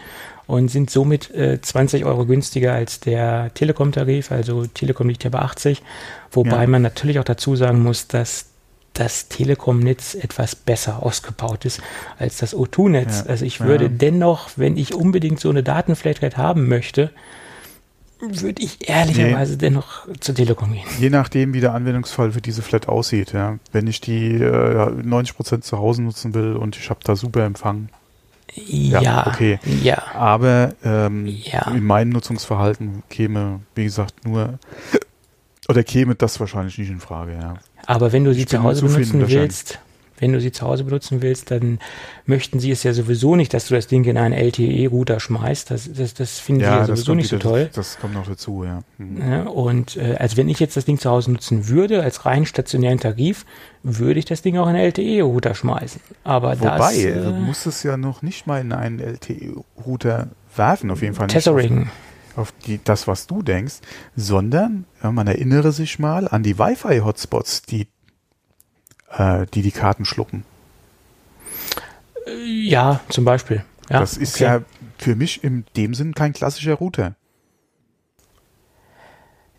[0.47, 4.31] und sind somit äh, 20 Euro günstiger als der Telekom-Tarif.
[4.31, 5.81] Also Telekom liegt ja bei 80,
[6.31, 6.67] wobei Ja.
[6.67, 8.47] man natürlich auch dazu sagen muss, dass
[8.93, 11.81] das Telekom-Netz etwas besser ausgebaut ist
[12.17, 13.23] als das O2-Netz.
[13.25, 13.29] Ja.
[13.31, 13.65] Also ich Ja.
[13.65, 17.11] würde dennoch, wenn ich unbedingt so eine Datenflatrate haben möchte,
[18.21, 20.85] würde ich ehrlicherweise dennoch zur Telekom gehen.
[20.99, 23.33] Je nachdem, wie der Anwendungsfall für diese Flat aussieht.
[23.33, 23.59] Ja.
[23.73, 27.89] Wenn ich die äh, 90% zu Hause nutzen will und ich habe da super Empfang.
[28.55, 29.59] Ja, Ja, okay.
[29.83, 30.01] ja.
[30.13, 31.71] Aber ähm, Ja.
[31.71, 34.59] in meinem Nutzungsverhalten käme, wie gesagt, nur
[35.67, 37.33] oder käme das wahrscheinlich nicht in Frage.
[37.33, 37.55] Ja.
[37.87, 39.79] Aber wenn du sie zu Hause benutzen willst,
[40.19, 41.79] wenn du sie zu Hause benutzen willst, dann
[42.25, 45.71] möchten sie es ja sowieso nicht, dass du das Ding in einen LTE-Router schmeißt.
[45.71, 47.69] Das, das, das finden sie ja das sowieso nicht so wieder- toll.
[47.73, 48.79] Das kommt noch dazu, ja.
[48.97, 49.21] Mhm.
[49.29, 52.45] Ja, und äh, also wenn ich jetzt das Ding zu Hause nutzen würde, als rein
[52.45, 53.45] stationären Tarif,
[53.83, 56.01] würde ich das Ding auch in einen LTE-Router schmeißen.
[56.23, 60.91] Aber Wobei, das du äh, musst es ja noch nicht mal in einen LTE-Router werfen,
[60.91, 61.35] auf jeden Fall nicht.
[61.35, 61.89] Tethering.
[62.35, 63.75] Auf, die, das, was du denkst,
[64.17, 67.87] sondern ja, man erinnere sich mal an die Wi-Fi-Hotspots, die,
[69.17, 70.43] äh, die die Karten schlucken.
[72.45, 73.63] Ja, zum Beispiel.
[73.89, 74.43] Ja, das ist okay.
[74.43, 74.61] ja
[74.97, 77.15] für mich in dem Sinn kein klassischer Router.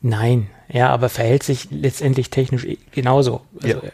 [0.03, 3.43] Nein, ja, aber verhält sich letztendlich technisch eh genauso.
[3.63, 3.91] Also, Ja.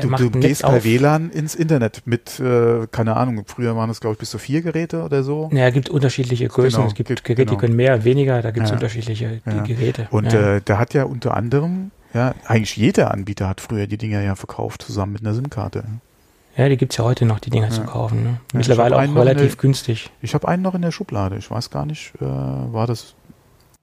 [0.00, 0.82] Du, du gehst per.
[0.82, 4.62] WLAN ins Internet mit, äh, keine Ahnung, früher waren es, glaube ich, bis zu vier
[4.62, 5.50] Geräte oder so.
[5.52, 6.78] Ja, es gibt unterschiedliche Größen.
[6.78, 7.60] Genau, es gibt gibt- Geräte, die genau.
[7.60, 8.40] können mehr, weniger.
[8.40, 8.76] Da gibt es Ja.
[8.76, 9.62] unterschiedliche die Ja.
[9.62, 10.08] Geräte.
[10.10, 14.20] Und äh, da hat ja unter anderem, ja, eigentlich jeder Anbieter hat früher die Dinger
[14.22, 15.84] ja verkauft, zusammen mit einer SIM-Karte.
[16.56, 17.86] ja, die gibt es ja heute noch, die Dinger zu Ja.
[17.88, 18.22] kaufen.
[18.22, 18.40] Ne?
[18.52, 20.10] Mittlerweile auch relativ eine- günstig.
[20.22, 21.36] Ich habe einen noch in der Schublade.
[21.36, 23.14] Ich weiß gar nicht, äh, war das.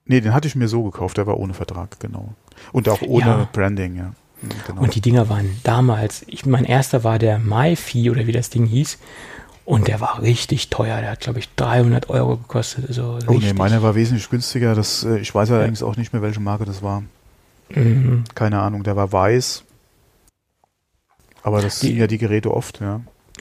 [0.06, 2.30] Nee, den hatte ich mir so gekauft, der war ohne Vertrag, genau.
[2.72, 3.48] Und auch ohne Ja.
[3.52, 4.12] Branding, ja.
[4.40, 4.80] Mhm, Genau.
[4.82, 8.66] Und die Dinger waren damals, ich, mein erster war der MyFi oder wie das Ding
[8.66, 8.98] hieß.
[9.64, 11.00] Und der war richtig teuer.
[11.00, 12.86] Der hat, glaube ich, 300 Euro gekostet.
[12.88, 14.74] Also oh nee, meiner war wesentlich günstiger.
[14.74, 17.04] Das, äh, ich weiß allerdings auch nicht mehr, welche Marke das war.
[17.70, 18.24] Mhm.
[18.34, 19.64] Keine Ahnung, der war weiß.
[21.42, 23.00] Aber das Die- sind ja die Geräte oft, ja.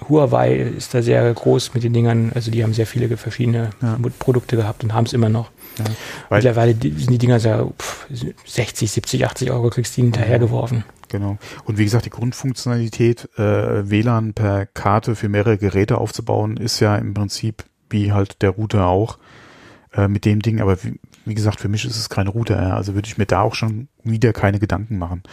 [0.10, 2.32] Huawei ist da sehr groß mit den Dingern.
[2.34, 4.00] Also die haben sehr viele verschiedene Ja.
[4.18, 5.52] Produkte gehabt und haben es immer noch.
[5.78, 5.86] ja.
[6.30, 8.08] Weil, Mittlerweile sind die Dinger so pff,
[8.46, 10.84] 60, 70, 80 Euro kriegst du die hinterhergeworfen.
[11.10, 11.38] genau.
[11.66, 16.96] Und wie gesagt, die Grundfunktionalität, äh, WLAN per Karte für mehrere Geräte aufzubauen, ist ja
[16.96, 19.20] im Prinzip wie halt der Router auch
[19.94, 20.62] äh, mit dem Ding.
[20.62, 21.00] Aber wie,
[21.32, 22.62] wie gesagt, für mich ist es kein Router.
[22.62, 22.76] Ja.
[22.76, 25.24] Also würde ich mir da auch schon wieder keine Gedanken machen.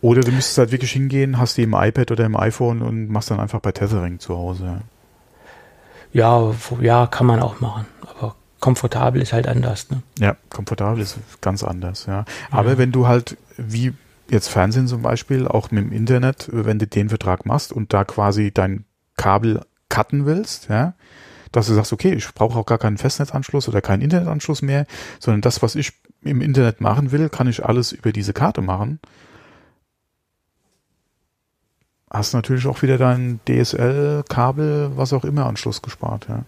[0.00, 3.30] Oder du müsstest halt wirklich hingehen, hast die im iPad oder im iPhone und machst
[3.30, 4.80] dann einfach bei Tethering zu Hause.
[6.12, 6.52] Ja.
[6.80, 7.86] Ja, kann man auch machen.
[8.02, 9.88] Aber komfortabel ist halt anders.
[9.90, 10.02] Ne?
[10.18, 12.24] Ja, komfortabel ist ganz anders, ja.
[12.50, 12.78] Aber Ja.
[12.78, 13.92] wenn du halt, wie
[14.30, 18.04] jetzt Fernsehen zum Beispiel, auch mit dem Internet, wenn du den Vertrag machst und da
[18.04, 18.84] quasi dein
[19.16, 20.94] Kabel cutten willst, ja,
[21.52, 24.86] dass du sagst, okay, ich brauche auch gar keinen Festnetzanschluss oder keinen Internetanschluss mehr,
[25.18, 25.92] sondern das, was ich
[26.22, 29.00] im Internet machen will, kann ich alles über diese Karte machen.
[32.10, 36.44] Hast natürlich auch wieder dein DSL-Kabel, was auch immer Anschluss gespart, ja.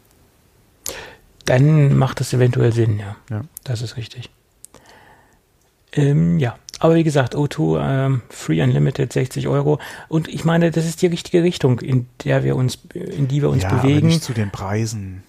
[1.44, 3.16] Dann macht das eventuell Sinn, ja.
[3.28, 3.42] Ja.
[3.64, 4.30] Das ist richtig.
[5.92, 9.78] Ähm, ja, aber wie gesagt, O2 ähm, Free Unlimited 60 Euro.
[10.08, 13.50] Und ich meine, das ist die richtige Richtung, in der wir uns, in die wir
[13.50, 14.08] uns ja, aber bewegen.
[14.08, 15.22] nicht zu den Preisen.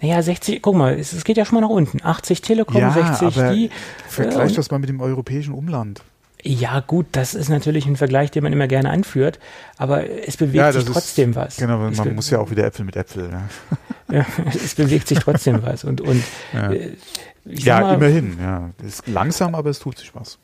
[0.00, 2.02] Naja, 60, guck mal, es, es geht ja schon mal nach unten.
[2.02, 3.70] 80 Telekom, Ja, 60 aber die.
[4.08, 6.02] Vergleich Äh, das mal mit dem europäischen Umland.
[6.42, 9.38] Ja, gut, das ist natürlich ein Vergleich, den man immer gerne anführt,
[9.76, 11.56] aber es bewegt sich trotzdem was.
[11.56, 13.30] Genau, man muss ja auch wieder Äpfel mit Äpfel.
[13.30, 13.48] Ja,
[14.18, 15.84] ja, es bewegt sich trotzdem was.
[15.84, 16.22] Und, und
[16.52, 16.72] ja.
[16.72, 16.96] äh,
[17.44, 18.38] ja mal, immerhin.
[18.40, 20.38] Ja, ist langsam, aber es tut sich was.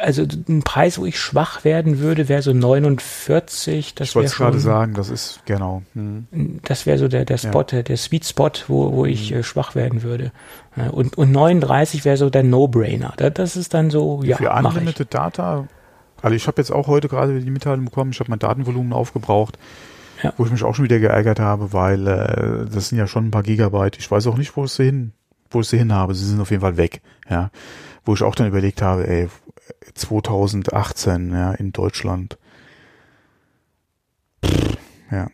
[0.00, 3.94] Also ein Preis, wo ich schwach werden würde, wäre so 49.
[3.94, 5.82] Das ich wollte gerade sagen, das ist genau.
[5.94, 6.26] Hm.
[6.64, 9.74] das wäre so der, der Spot, der, der Sweet Spot, wo, wo ich äh, schwach
[9.74, 10.32] werden würde.
[10.76, 13.14] Ja, Und, und 39 wäre so der No-Brainer.
[13.16, 14.50] Da- Das ist dann so, ja, Für.
[14.52, 15.66] Unlimited Data,
[16.22, 18.92] also ich habe jetzt auch heute gerade wieder die Mitteilung bekommen, ich habe mein Datenvolumen
[18.92, 19.58] aufgebraucht,
[20.22, 20.32] Ja.
[20.36, 23.30] wo ich mich auch schon wieder geärgert habe, weil äh, das sind ja schon ein
[23.30, 23.98] paar Gigabyte.
[23.98, 25.12] Ich weiß auch nicht, wo ich sie hin,
[25.50, 26.14] wo ich sie hin habe.
[26.14, 27.00] Sie sind auf jeden Fall weg.
[27.30, 27.50] Ja,
[28.08, 29.28] wo ich auch dann überlegt habe, ey,
[29.92, 32.38] 2018, ja, in Deutschland.
[35.10, 35.28] Ja.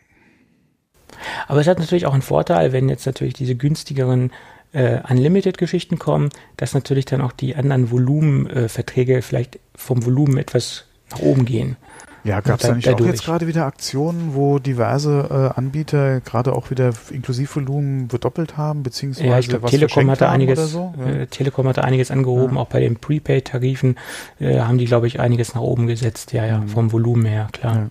[1.47, 4.31] Aber es hat natürlich auch einen Vorteil, wenn jetzt natürlich diese günstigeren
[4.73, 10.83] äh, Unlimited-Geschichten kommen, dass natürlich dann auch die anderen Volumenverträge äh, vielleicht vom Volumen etwas
[11.11, 11.77] nach oben gehen.
[12.25, 13.11] Ja, gab es da- nicht auch dadurch.
[13.11, 19.27] jetzt gerade wieder Aktionen, wo diverse äh, Anbieter gerade auch wieder Inklusivvolumen verdoppelt haben, beziehungsweise
[19.29, 20.93] Ja, ich glaube, was Telekom hatte einiges, oder so?
[20.99, 21.05] Ja.
[21.11, 22.61] äh, Telekom hatte einiges angehoben, Ja.
[22.63, 23.95] auch bei den Prepaid-Tarifen
[24.39, 26.67] äh, haben die, glaube ich, einiges nach oben gesetzt, ja, ja, Mhm.
[26.69, 27.75] vom Volumen her, klar.
[27.75, 27.89] Ja.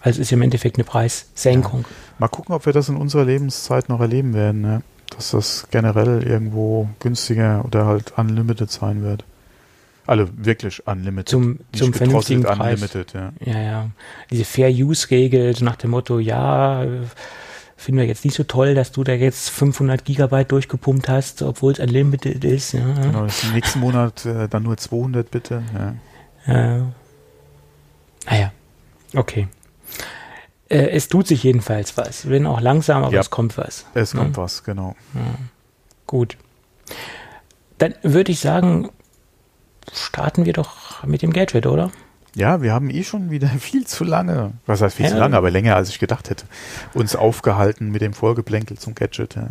[0.00, 1.84] Also es ist ja im Endeffekt eine Preissenkung.
[2.18, 4.82] Mal gucken, ob wir das in unserer Lebenszeit noch erleben werden, ne?
[5.14, 9.24] dass das generell irgendwo günstiger oder halt unlimited sein wird.
[10.06, 11.28] Alle wirklich unlimited.
[11.28, 12.58] Zum, zum vernünftigen Preis.
[12.58, 13.32] unlimited, ja.
[13.40, 13.90] Ja, ja.
[14.30, 16.84] Diese Fair-Use-Regel, so nach dem Motto, ja,
[17.76, 21.72] finden wir jetzt nicht so toll, dass du da jetzt 500 Gigabyte durchgepumpt hast, obwohl
[21.72, 22.72] es unlimited ist.
[22.72, 22.80] Ja.
[23.00, 25.62] Genau, das ist im nächsten Monat äh, dann nur 200 bitte.
[26.46, 26.76] Ja.
[26.78, 26.82] Äh,
[28.28, 28.52] naja,
[29.14, 29.48] okay.
[30.68, 32.28] Äh, es tut sich jedenfalls was.
[32.28, 33.20] Wenn auch langsam, aber Ja.
[33.20, 33.86] es kommt was.
[33.94, 34.42] Es kommt Ja.
[34.42, 34.96] was, genau.
[36.06, 36.36] Gut.
[37.78, 38.90] Dann würde ich sagen,
[39.92, 41.90] starten wir doch mit dem Gadget, oder?
[42.34, 45.18] Ja, wir haben eh schon wieder viel zu lange, was heißt viel zu Ja.
[45.20, 46.44] lange, aber länger als ich gedacht hätte,
[46.94, 49.34] uns aufgehalten mit dem Vorgeplänkel zum Gadget.
[49.36, 49.48] Ja.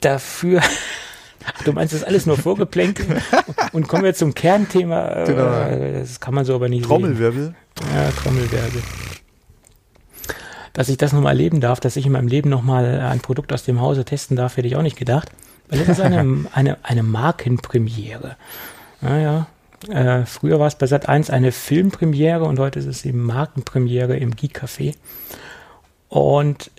[0.00, 0.60] Dafür.
[1.66, 3.20] Du meinst das ist alles nur Vorgeplänkel?
[3.72, 5.10] Und kommen wir zum Kernthema.
[5.10, 5.98] äh, Genau.
[6.00, 6.88] Das kann man so aber nicht sehen.
[6.88, 7.54] Trommelwirbel.
[7.94, 8.82] Ja, Trommelwirbel.
[10.72, 13.62] Dass ich das nochmal erleben darf, dass ich in meinem Leben nochmal ein Produkt aus
[13.64, 15.30] dem Hause testen darf, hätte ich auch nicht gedacht.
[15.68, 18.36] Weil das ist eine, eine, eine Markenpremiere.
[19.02, 19.46] Naja,
[19.88, 24.36] äh, früher war es bei Sat1 eine Filmpremiere und heute ist es eben Markenpremiere im
[24.36, 24.94] Geek Café.
[26.08, 26.70] Und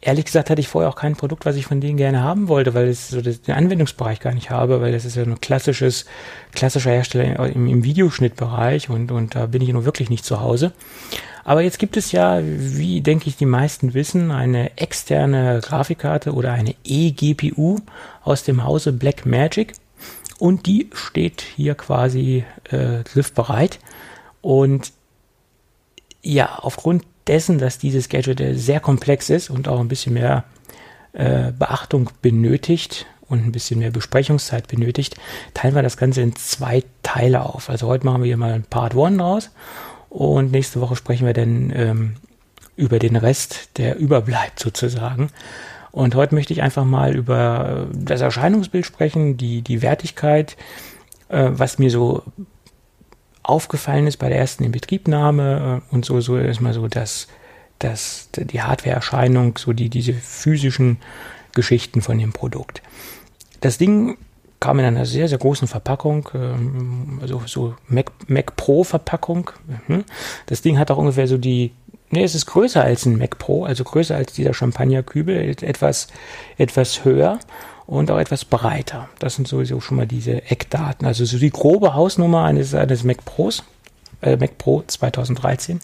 [0.00, 2.74] ehrlich gesagt hatte ich vorher auch kein Produkt, was ich von denen gerne haben wollte,
[2.74, 6.04] weil ich so den Anwendungsbereich gar nicht habe, weil das ist ja ein klassisches,
[6.52, 10.72] klassischer Hersteller im, im Videoschnittbereich und, und da bin ich nun wirklich nicht zu Hause.
[11.44, 16.52] Aber jetzt gibt es ja, wie denke ich die meisten wissen, eine externe Grafikkarte oder
[16.52, 17.78] eine eGPU
[18.22, 19.74] aus dem Hause Blackmagic
[20.38, 23.78] und die steht hier quasi äh, griffbereit
[24.40, 24.92] und
[26.22, 30.44] ja, aufgrund dessen, dass dieses Gadget äh, sehr komplex ist und auch ein bisschen mehr
[31.12, 35.16] äh, Beachtung benötigt und ein bisschen mehr Besprechungszeit benötigt,
[35.54, 37.70] teilen wir das Ganze in zwei Teile auf.
[37.70, 39.50] Also heute machen wir hier mal ein Part 1 draus
[40.08, 42.16] und nächste Woche sprechen wir dann ähm,
[42.76, 45.30] über den Rest, der überbleibt sozusagen.
[45.92, 50.56] Und heute möchte ich einfach mal über äh, das Erscheinungsbild sprechen, die, die Wertigkeit,
[51.28, 52.22] äh, was mir so
[53.42, 57.28] aufgefallen ist bei der ersten Inbetriebnahme äh, und so, so erstmal so das,
[57.78, 60.98] das, die Hardware-Erscheinung, so die, diese physischen
[61.54, 62.82] Geschichten von dem Produkt.
[63.60, 64.16] Das Ding
[64.60, 69.50] kam in einer sehr, sehr großen Verpackung, ähm, also so Mac, Mac Pro Verpackung.
[69.88, 70.04] Mhm.
[70.46, 71.72] Das Ding hat auch ungefähr so die,
[72.12, 76.06] nee, es ist größer als ein Mac Pro, also größer als dieser Champagnerkübel, etwas,
[76.58, 77.40] etwas höher
[77.86, 79.08] und auch etwas breiter.
[79.18, 81.06] Das sind sowieso schon mal diese Eckdaten.
[81.06, 83.64] Also so die grobe Hausnummer eines, eines Mac Pros,
[84.20, 85.80] äh, Mac Pro 2013.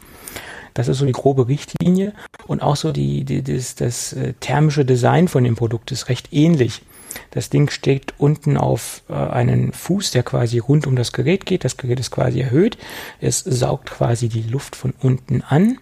[0.74, 2.12] Das ist so die grobe Richtlinie
[2.46, 6.32] und auch so die, die das, das äh, thermische Design von dem Produkt ist recht
[6.32, 6.82] ähnlich.
[7.30, 11.64] Das Ding steht unten auf äh, einen Fuß, der quasi rund um das Gerät geht.
[11.64, 12.78] Das Gerät ist quasi erhöht.
[13.20, 15.78] Es saugt quasi die Luft von unten an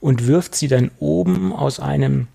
[0.00, 2.28] und wirft sie dann oben aus einem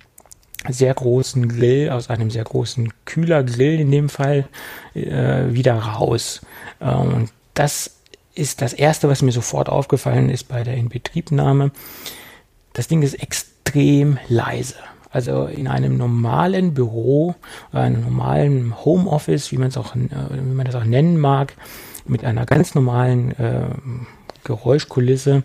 [0.70, 4.48] sehr großen Grill, aus einem sehr großen Kühlergrill in dem Fall,
[4.94, 6.42] äh, wieder raus.
[6.80, 7.92] Äh, und das
[8.34, 11.72] ist das Erste, was mir sofort aufgefallen ist bei der Inbetriebnahme.
[12.74, 14.76] Das Ding ist extrem leise.
[15.10, 17.36] Also in einem normalen Büro,
[17.72, 20.00] einem normalen Homeoffice, wie man es auch, äh,
[20.32, 21.54] wie man das auch nennen mag,
[22.06, 23.70] mit einer ganz normalen äh,
[24.44, 25.44] Geräuschkulisse,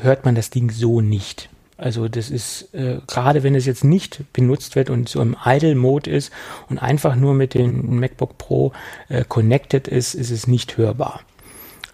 [0.00, 1.48] hört man das Ding so nicht.
[1.78, 6.10] Also das ist, äh, gerade wenn es jetzt nicht benutzt wird und so im Idle-Mode
[6.10, 6.32] ist
[6.70, 8.72] und einfach nur mit dem MacBook Pro
[9.08, 11.20] äh, connected ist, ist es nicht hörbar.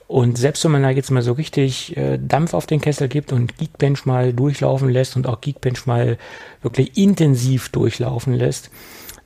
[0.06, 3.32] Und selbst wenn man da jetzt mal so richtig äh, Dampf auf den Kessel gibt
[3.32, 6.18] und Geekbench mal durchlaufen lässt und auch Geekbench mal
[6.60, 8.70] wirklich intensiv durchlaufen lässt,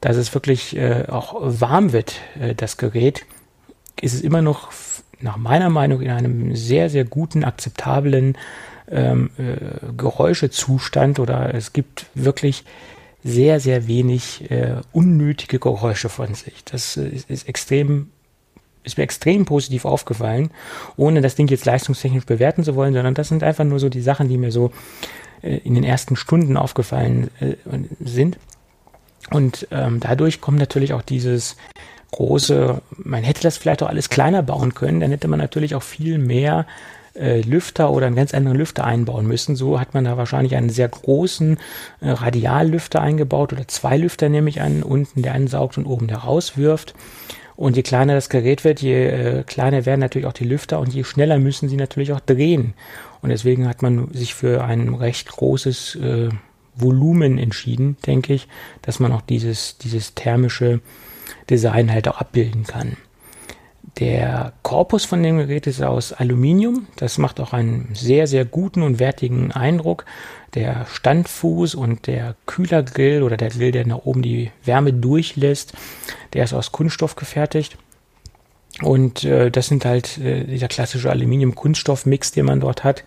[0.01, 3.27] dass es wirklich äh, auch warm wird, äh, das Gerät,
[4.01, 4.71] ist es immer noch
[5.21, 8.37] nach meiner Meinung in einem sehr, sehr guten, akzeptablen
[8.91, 12.65] ähm, äh, Geräuschezustand oder es gibt wirklich
[13.25, 16.65] sehr, sehr wenig äh, unnötige Geräusche von sich.
[16.65, 18.11] Das äh, ist, ist extrem
[18.85, 20.51] ist mir extrem positiv aufgefallen,
[20.97, 24.01] ohne das Ding jetzt leistungstechnisch bewerten zu wollen, sondern das sind einfach nur so die
[24.01, 24.71] Sachen, die mir so
[25.43, 27.57] äh, in den ersten Stunden aufgefallen äh,
[27.99, 28.39] sind.
[29.31, 31.57] Und ähm, dadurch kommt natürlich auch dieses
[32.13, 35.83] große, man hätte das vielleicht auch alles kleiner bauen können, dann hätte man natürlich auch
[35.83, 36.67] viel mehr
[37.15, 39.57] äh, Lüfter oder einen ganz anderen Lüfter einbauen müssen.
[39.57, 41.59] So hat man da wahrscheinlich einen sehr großen
[42.01, 46.19] äh, Radiallüfter eingebaut oder zwei Lüfter nehme ich an, unten der ansaugt und oben der
[46.19, 46.95] rauswirft.
[47.57, 50.93] Und je kleiner das Gerät wird, je äh, kleiner werden natürlich auch die Lüfter und
[50.93, 52.75] je schneller müssen sie natürlich auch drehen.
[53.23, 56.29] Und deswegen hat man sich für ein recht großes äh,
[56.75, 58.49] Volumen entschieden, denke ich,
[58.83, 60.81] dass man auch dieses, dieses thermische
[61.51, 62.97] Design halt auch abbilden kann.
[63.99, 66.87] Der Korpus von dem Gerät ist aus Aluminium.
[66.97, 70.05] Das macht auch einen sehr, sehr guten und wertigen Eindruck.
[70.55, 75.73] Der Standfuß und der Kühlergrill oder der Grill, der nach oben die Wärme durchlässt,
[76.35, 77.79] der ist aus Kunststoff gefertigt.
[78.83, 83.05] Und äh, das sind halt äh, dieser klassische Aluminium-Kunststoff-Mix, den man dort hat,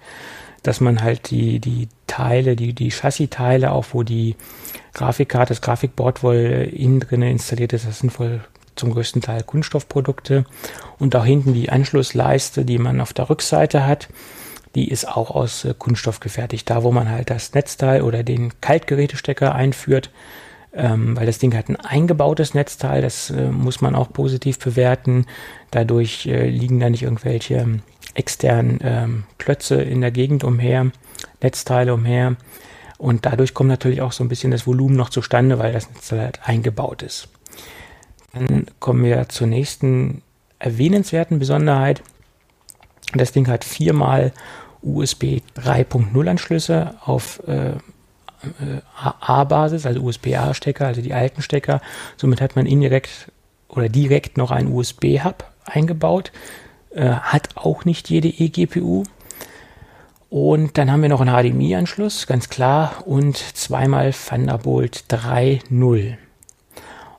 [0.64, 4.36] dass man halt die, die Teile, die, die Chassis-Teile, auch wo die
[5.00, 8.42] Grafikkarte, das Grafikboard wohl innen drin installiert ist, das sind voll
[8.76, 10.44] zum größten Teil Kunststoffprodukte.
[11.00, 14.10] Und auch hinten die Anschlussleiste, die man auf der Rückseite hat,
[14.76, 16.70] die ist auch aus äh, Kunststoff gefertigt.
[16.70, 20.12] Da, wo man halt das Netzteil oder den Kaltgerätestecker einführt,
[20.74, 25.26] ähm, weil das Ding hat ein eingebautes Netzteil, das äh, muss man auch positiv bewerten.
[25.72, 27.84] Dadurch äh, liegen da nicht irgendwelche ähm,
[28.16, 30.92] externen ähm, Klötze in der Gegend umher,
[31.42, 32.36] Netzteile umher.
[33.00, 36.20] Und dadurch kommt natürlich auch so ein bisschen das Volumen noch zustande, weil das Netzteil
[36.20, 37.30] halt eingebaut ist.
[38.34, 40.22] Dann kommen wir zur nächsten
[40.60, 42.04] erwähnenswerten Besonderheit.
[43.14, 44.34] Das Ding hat viermal
[44.82, 47.72] USB 3.0 Anschlüsse auf äh,
[48.96, 51.82] A-Basis, also USB-A-Stecker, also die alten Stecker.
[52.18, 53.32] Somit hat man indirekt
[53.70, 56.34] oder direkt noch einen USB-Hub eingebaut.
[56.92, 59.04] Äh, hat auch nicht jede eGPU.
[60.30, 66.18] Und dann haben wir noch einen HDMI-Anschluss, ganz klar, und zweimal Thunderbolt 3.0.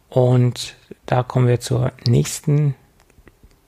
[0.08, 2.74] Und da kommen wir zur nächsten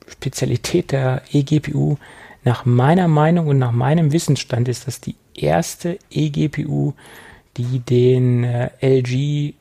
[0.07, 1.97] Spezialität der eGPU.
[2.45, 6.93] Nach meiner Meinung und nach meinem Wissensstand ist das die erste eGPU,
[7.57, 9.55] die den äh, LG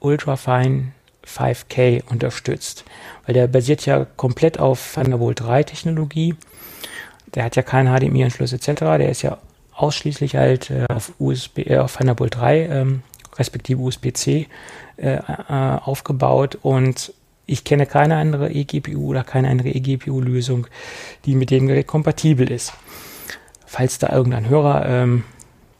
[0.00, 0.92] Ultrafine
[1.26, 2.84] 5K unterstützt.
[3.26, 6.34] Weil der basiert ja komplett auf Thunderbolt 3 Technologie.
[7.34, 8.80] Der hat ja keinen HDMI-Anschluss etc.
[8.80, 9.38] Der ist ja
[9.74, 13.02] ausschließlich halt äh, auf USB, äh, auf Thunderbolt 3 ähm,
[13.36, 14.48] respektive USB-C
[14.96, 17.12] äh, äh, aufgebaut und
[17.46, 20.66] ich kenne keine andere eGPU oder keine andere eGPU-Lösung,
[21.24, 22.74] die mit dem Gerät kompatibel ist.
[23.64, 25.24] Falls da irgendein Hörer ähm,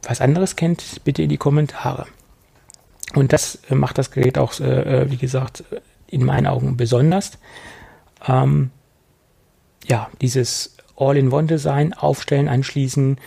[0.02, 2.06] was anderes kennt, bitte in die Kommentare.
[3.14, 5.64] Und das äh, macht das Gerät auch, äh, wie gesagt,
[6.06, 7.32] in meinen Augen besonders.
[8.26, 8.70] Ähm,
[9.86, 13.18] ja, dieses All-in-One-Design, aufstellen, anschließen,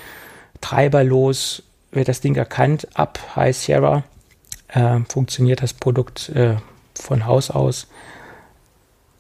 [0.60, 4.04] treiberlos, wird das Ding erkannt, ab High Sierra,
[4.70, 6.56] äh, funktioniert das Produkt äh,
[6.96, 7.88] von Haus aus.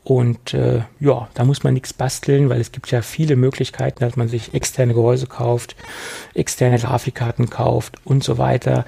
[0.03, 4.15] Und äh, ja, da muss man nichts basteln, weil es gibt ja viele Möglichkeiten, dass
[4.15, 5.75] man sich externe Gehäuse kauft,
[6.33, 8.85] externe Grafikkarten kauft und so weiter.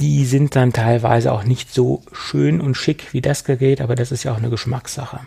[0.00, 4.12] Die sind dann teilweise auch nicht so schön und schick wie das Gerät, aber das
[4.12, 5.20] ist ja auch eine Geschmackssache.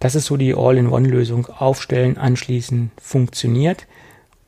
[0.00, 1.46] Das ist so die All-in-One-Lösung.
[1.46, 3.86] Aufstellen, anschließen, funktioniert.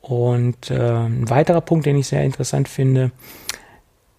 [0.01, 3.11] Und äh, ein weiterer Punkt, den ich sehr interessant finde,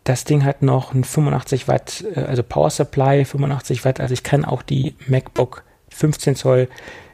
[0.04, 4.00] das Ding hat noch ein 85 Watt, äh, also Power Supply 85 Watt.
[4.00, 6.68] Also ich kann auch die MacBook 15 Zoll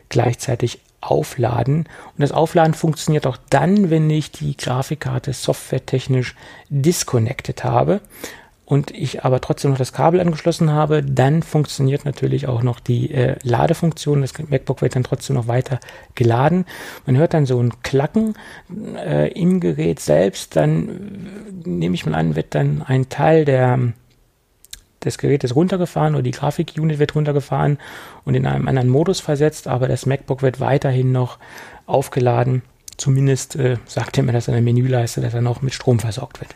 [0.08, 1.80] gleichzeitig aufladen.
[1.80, 6.34] Und das Aufladen funktioniert auch dann, wenn ich die Grafikkarte softwaretechnisch
[6.68, 8.00] disconnected habe
[8.68, 13.10] und ich aber trotzdem noch das Kabel angeschlossen habe, dann funktioniert natürlich auch noch die
[13.10, 14.20] äh, Ladefunktion.
[14.20, 15.80] Das MacBook wird dann trotzdem noch weiter
[16.14, 16.66] geladen.
[17.06, 18.34] Man hört dann so ein Klacken
[18.94, 20.54] äh, im Gerät selbst.
[20.54, 20.88] Dann
[21.64, 23.94] äh, nehme ich mal an, wird dann ein Teil der
[25.02, 27.78] des Gerätes runtergefahren oder die Grafikunit wird runtergefahren
[28.24, 31.38] und in einem anderen Modus versetzt, aber das MacBook wird weiterhin noch
[31.86, 32.60] aufgeladen.
[32.98, 36.40] Zumindest äh, sagt er mir das an der Menüleiste, dass er noch mit Strom versorgt
[36.40, 36.54] wird.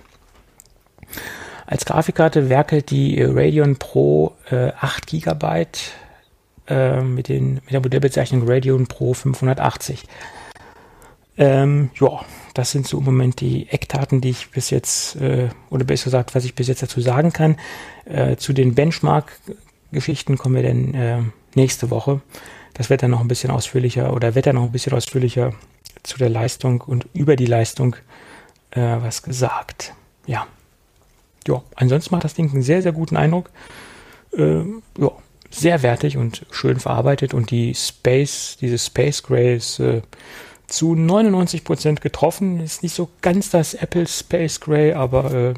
[1.72, 5.66] Als Grafikkarte werkelt die Radeon Pro äh, 8 GB
[6.68, 10.04] äh, mit, den, mit der Modellbezeichnung Radeon Pro 580.
[11.38, 12.20] Ähm, ja,
[12.52, 16.34] das sind so im Moment die Eckdaten, die ich bis jetzt, äh, oder besser gesagt,
[16.34, 17.56] was ich bis jetzt dazu sagen kann.
[18.04, 21.22] Äh, zu den Benchmark-Geschichten kommen wir dann äh,
[21.54, 22.20] nächste Woche.
[22.74, 25.54] Das wird dann noch ein bisschen ausführlicher oder wird dann noch ein bisschen ausführlicher
[26.02, 27.96] zu der Leistung und über die Leistung
[28.72, 29.94] äh, was gesagt.
[30.26, 30.46] Ja
[31.46, 33.50] ja, ansonsten macht das Ding einen sehr, sehr guten Eindruck.
[34.36, 35.10] Ähm, ja,
[35.50, 40.02] sehr wertig und schön verarbeitet und die Space, diese Space Gray ist äh,
[40.66, 42.60] zu 99% getroffen.
[42.60, 45.54] Ist nicht so ganz das Apple Space Gray, aber äh,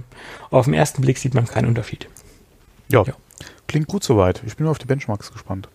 [0.50, 2.08] auf den ersten Blick sieht man keinen Unterschied.
[2.88, 3.14] Ja, ja,
[3.68, 4.42] klingt gut soweit.
[4.46, 5.68] Ich bin nur auf die Benchmarks gespannt.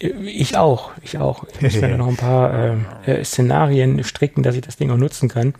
[0.00, 1.44] Ich auch, ich auch.
[1.44, 2.76] Ich muss noch ein paar
[3.06, 5.54] äh, Szenarien stricken, dass ich das Ding auch nutzen kann.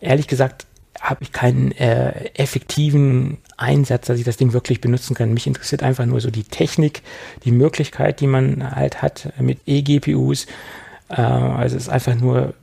[0.00, 0.66] Ehrlich gesagt,
[0.98, 5.32] habe ich keinen äh, effektiven Einsatz, dass ich das Ding wirklich benutzen kann.
[5.32, 7.02] Mich interessiert einfach nur so die Technik,
[7.44, 10.46] die Möglichkeit, die man halt hat mit eGPUs.
[11.08, 12.54] Äh, also es ist einfach nur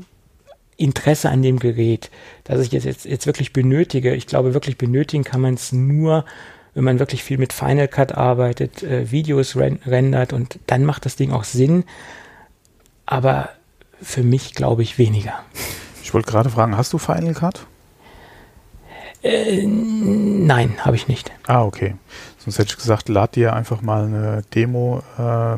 [0.77, 2.11] Interesse an dem Gerät,
[2.43, 4.13] dass ich es jetzt, jetzt wirklich benötige.
[4.13, 6.23] Ich glaube, wirklich benötigen kann man es nur,
[6.75, 11.05] wenn man wirklich viel mit Final Cut arbeitet, äh, Videos ren rendert und dann macht
[11.05, 11.85] das Ding auch Sinn.
[13.05, 13.49] Aber
[14.01, 15.39] für mich glaube ich weniger.
[16.03, 17.65] Ich wollte gerade fragen, hast du Final Cut?
[19.27, 21.31] Äh, nein, habe ich nicht.
[21.47, 21.95] Ah, okay.
[22.39, 25.57] Sonst hätte ich gesagt, lad dir einfach mal eine Demo äh,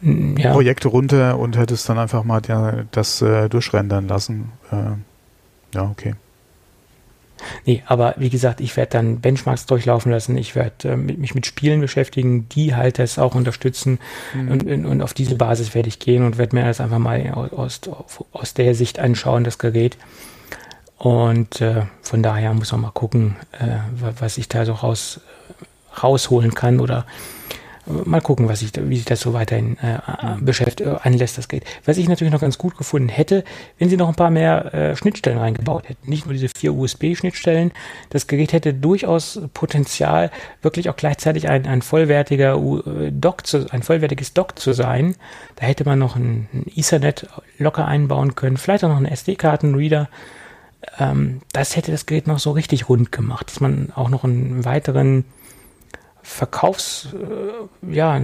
[0.00, 0.52] ja.
[0.52, 4.52] Projekte runter und hättest dann einfach mal ja, das äh, durchrendern lassen.
[4.72, 6.14] Äh, ja, okay.
[7.66, 10.36] Nee, aber wie gesagt, ich werde dann Benchmarks durchlaufen lassen.
[10.36, 13.98] Ich werde äh, mich mit Spielen beschäftigen, die halt das auch unterstützen.
[14.34, 14.50] Mhm.
[14.50, 17.80] Und, und, auf diese Basis werde ich gehen und werde mir das einfach mal aus,
[18.32, 19.96] aus der Sicht anschauen, das Gerät.
[20.98, 23.78] Und äh, von daher muss man mal gucken, äh,
[24.18, 25.20] was ich da so raus,
[26.02, 27.04] rausholen kann oder
[27.86, 29.98] äh, mal gucken, was ich, wie sich das so weiterhin äh,
[30.40, 31.64] beschäftigt, äh, anlässt, das geht.
[31.84, 33.44] Was ich natürlich noch ganz gut gefunden hätte,
[33.78, 36.08] wenn sie noch ein paar mehr äh, Schnittstellen reingebaut hätten.
[36.08, 37.72] Nicht nur diese vier USB-Schnittstellen.
[38.10, 40.30] Das Gerät hätte durchaus Potenzial,
[40.62, 45.16] wirklich auch gleichzeitig ein, ein vollwertiger äh, Dock zu, ein vollwertiges Dock zu sein.
[45.56, 47.26] Da hätte man noch ein, ein Ethernet
[47.58, 50.08] locker einbauen können, vielleicht auch noch einen SD-Kartenreader
[50.98, 54.64] ähm, das hätte das Gerät noch so richtig rund gemacht, dass man auch noch einen
[54.64, 55.24] weiteren
[56.22, 58.18] Verkaufs, äh, ja,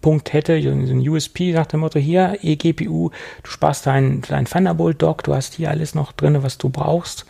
[0.00, 3.10] Punkt hätte, so ein USP nach dem Motto, hier, eGPU,
[3.42, 7.26] du sparst dein, dein Thunderbolt-Dock, du hast hier alles noch drin, was du brauchst,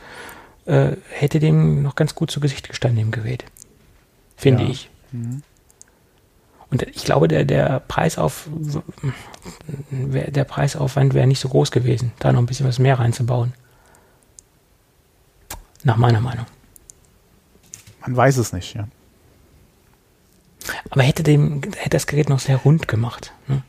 [0.67, 3.45] äh, hätte dem noch ganz gut zu Gesicht gestanden, dem Gerät.
[4.37, 4.71] Finde ja.
[4.71, 4.91] ich.
[5.13, 5.43] Mhm.
[6.71, 8.49] Und ich glaube, der, der Preisauf,
[9.91, 13.55] der Preisaufwand wäre nicht so groß gewesen, da noch ein bisschen was mehr reinzubauen.
[15.85, 16.47] Nach meiner Meinung.
[18.01, 18.89] Man weiß es nicht, ja.
[20.91, 23.33] Aber hätte, dem, hätte das Gerät noch sehr rund gemacht.
[23.47, 23.63] Ne?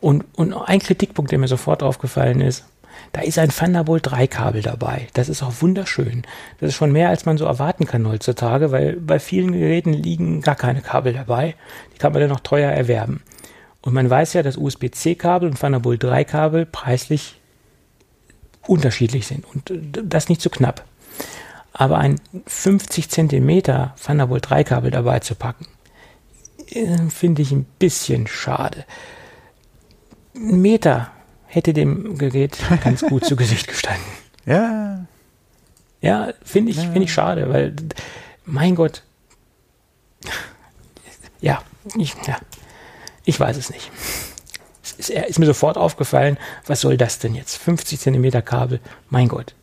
[0.00, 2.64] Und, und ein Kritikpunkt, der mir sofort aufgefallen ist,
[3.12, 5.08] da ist ein Thunderbolt 3 Kabel dabei.
[5.14, 6.22] Das ist auch wunderschön.
[6.58, 10.42] Das ist schon mehr, als man so erwarten kann heutzutage, weil bei vielen Geräten liegen
[10.42, 11.56] gar keine Kabel dabei.
[11.94, 13.22] Die kann man dann noch teuer erwerben.
[13.82, 17.39] Und man weiß ja, dass USB-C-Kabel und Thunderbolt 3 Kabel preislich
[18.66, 19.72] unterschiedlich sind und
[20.04, 20.84] das nicht zu knapp.
[21.72, 25.66] Aber ein 50 Zentimeter Thunderbolt 3 Kabel dabei zu packen,
[26.70, 28.84] äh, finde ich ein bisschen schade.
[30.34, 31.10] ein Meter
[31.46, 34.04] hätte dem Gerät ganz gut zu Gesicht gestanden.
[34.46, 35.04] Ja.
[36.00, 36.82] Ja, finde ich, Ja.
[36.84, 37.74] finde ich schade, weil,
[38.44, 39.02] mein Gott.
[41.40, 41.62] Ja,
[41.96, 42.38] ich, ja,
[43.24, 43.90] ich weiß es nicht.
[45.00, 46.36] Ist, ist mir sofort aufgefallen,
[46.66, 47.56] was soll das denn jetzt?
[47.56, 49.54] 50 Zentimeter Kabel, mein Gott.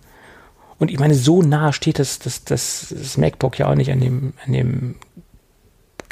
[0.80, 4.00] Und ich meine, so nah steht das, das, das, das MacBook ja auch nicht an
[4.00, 4.96] dem, an dem,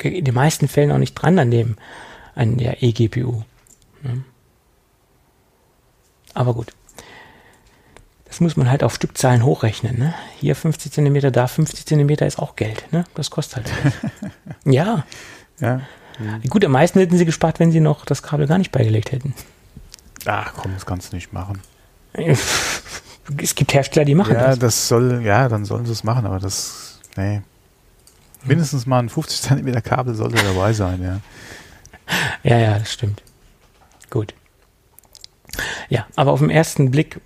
[0.03, 1.77] in den meisten Fällen auch nicht dran an dem,
[2.35, 3.41] an der eGPU.
[6.35, 6.71] Aber gut.
[8.25, 9.97] Das muss man halt auf Stückzahlen hochrechnen.
[9.97, 10.13] Ne?
[10.39, 12.91] Hier 50 Zentimeter, da 50 Zentimeter ist auch Geld.
[12.91, 13.05] Ne?
[13.15, 14.13] Das kostet halt Geld.
[14.65, 15.05] ja,
[16.19, 16.39] Ja.
[16.49, 19.33] gut, am meisten hätten sie gespart, wenn sie noch das Kabel gar nicht beigelegt hätten.
[20.25, 21.61] Ach komm, das kannst du nicht machen.
[23.41, 24.59] Es gibt Hersteller, die machen Ja, das.
[24.59, 27.41] das soll, ja, dann sollen sie es machen, aber das, nee.
[28.43, 31.19] Mindestens mal ein 50 Zentimeter Kabel sollte dabei sein, ja.
[32.43, 33.23] Ja, ja, das stimmt.
[34.11, 34.35] Gut.
[35.89, 37.19] Ja, aber auf den ersten Blick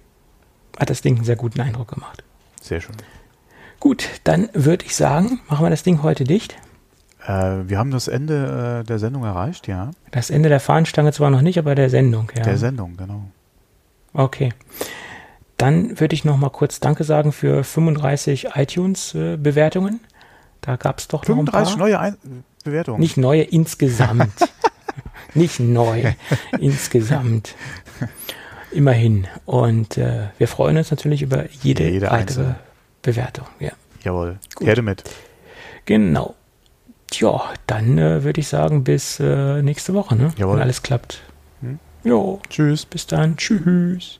[0.79, 2.23] hat das Ding einen sehr guten Eindruck gemacht.
[2.61, 2.95] Sehr schön.
[3.81, 6.55] Gut, dann würde ich sagen, machen wir das Ding heute dicht.
[7.25, 9.91] Äh, wir haben das Ende äh, der Sendung erreicht, ja.
[10.11, 12.43] Das Ende der Fahnenstange zwar noch nicht, aber der Sendung, ja.
[12.43, 13.23] Der Sendung, genau.
[14.13, 14.53] Okay.
[15.57, 19.99] Dann würde ich noch mal kurz Danke sagen für 35 iTunes-Bewertungen.
[20.61, 21.85] Da gab es doch noch ein 35 paar.
[21.85, 22.17] neue Ein
[22.63, 22.99] Bewertungen.
[22.99, 24.31] Nicht neue insgesamt.
[25.33, 26.13] Nicht neu.
[26.59, 27.55] insgesamt.
[28.71, 29.27] Immerhin.
[29.45, 32.55] Und äh, wir freuen uns natürlich über jede, Jede weitere einzelne.
[33.01, 33.45] Bewertung.
[33.59, 33.71] Ja,
[34.03, 34.39] Jawohl.
[34.55, 34.67] Gut.
[34.67, 35.03] Her damit.
[35.85, 36.35] genau.
[37.11, 40.31] Tja, dann äh, würde ich sagen, bis äh, nächste Woche, ne?
[40.37, 40.55] Jawohl.
[40.55, 41.21] Wenn alles klappt.
[41.61, 41.79] Hm.
[42.03, 42.85] Jo, Tschüss.
[42.85, 43.37] bis dann.
[43.37, 44.17] Tschüss.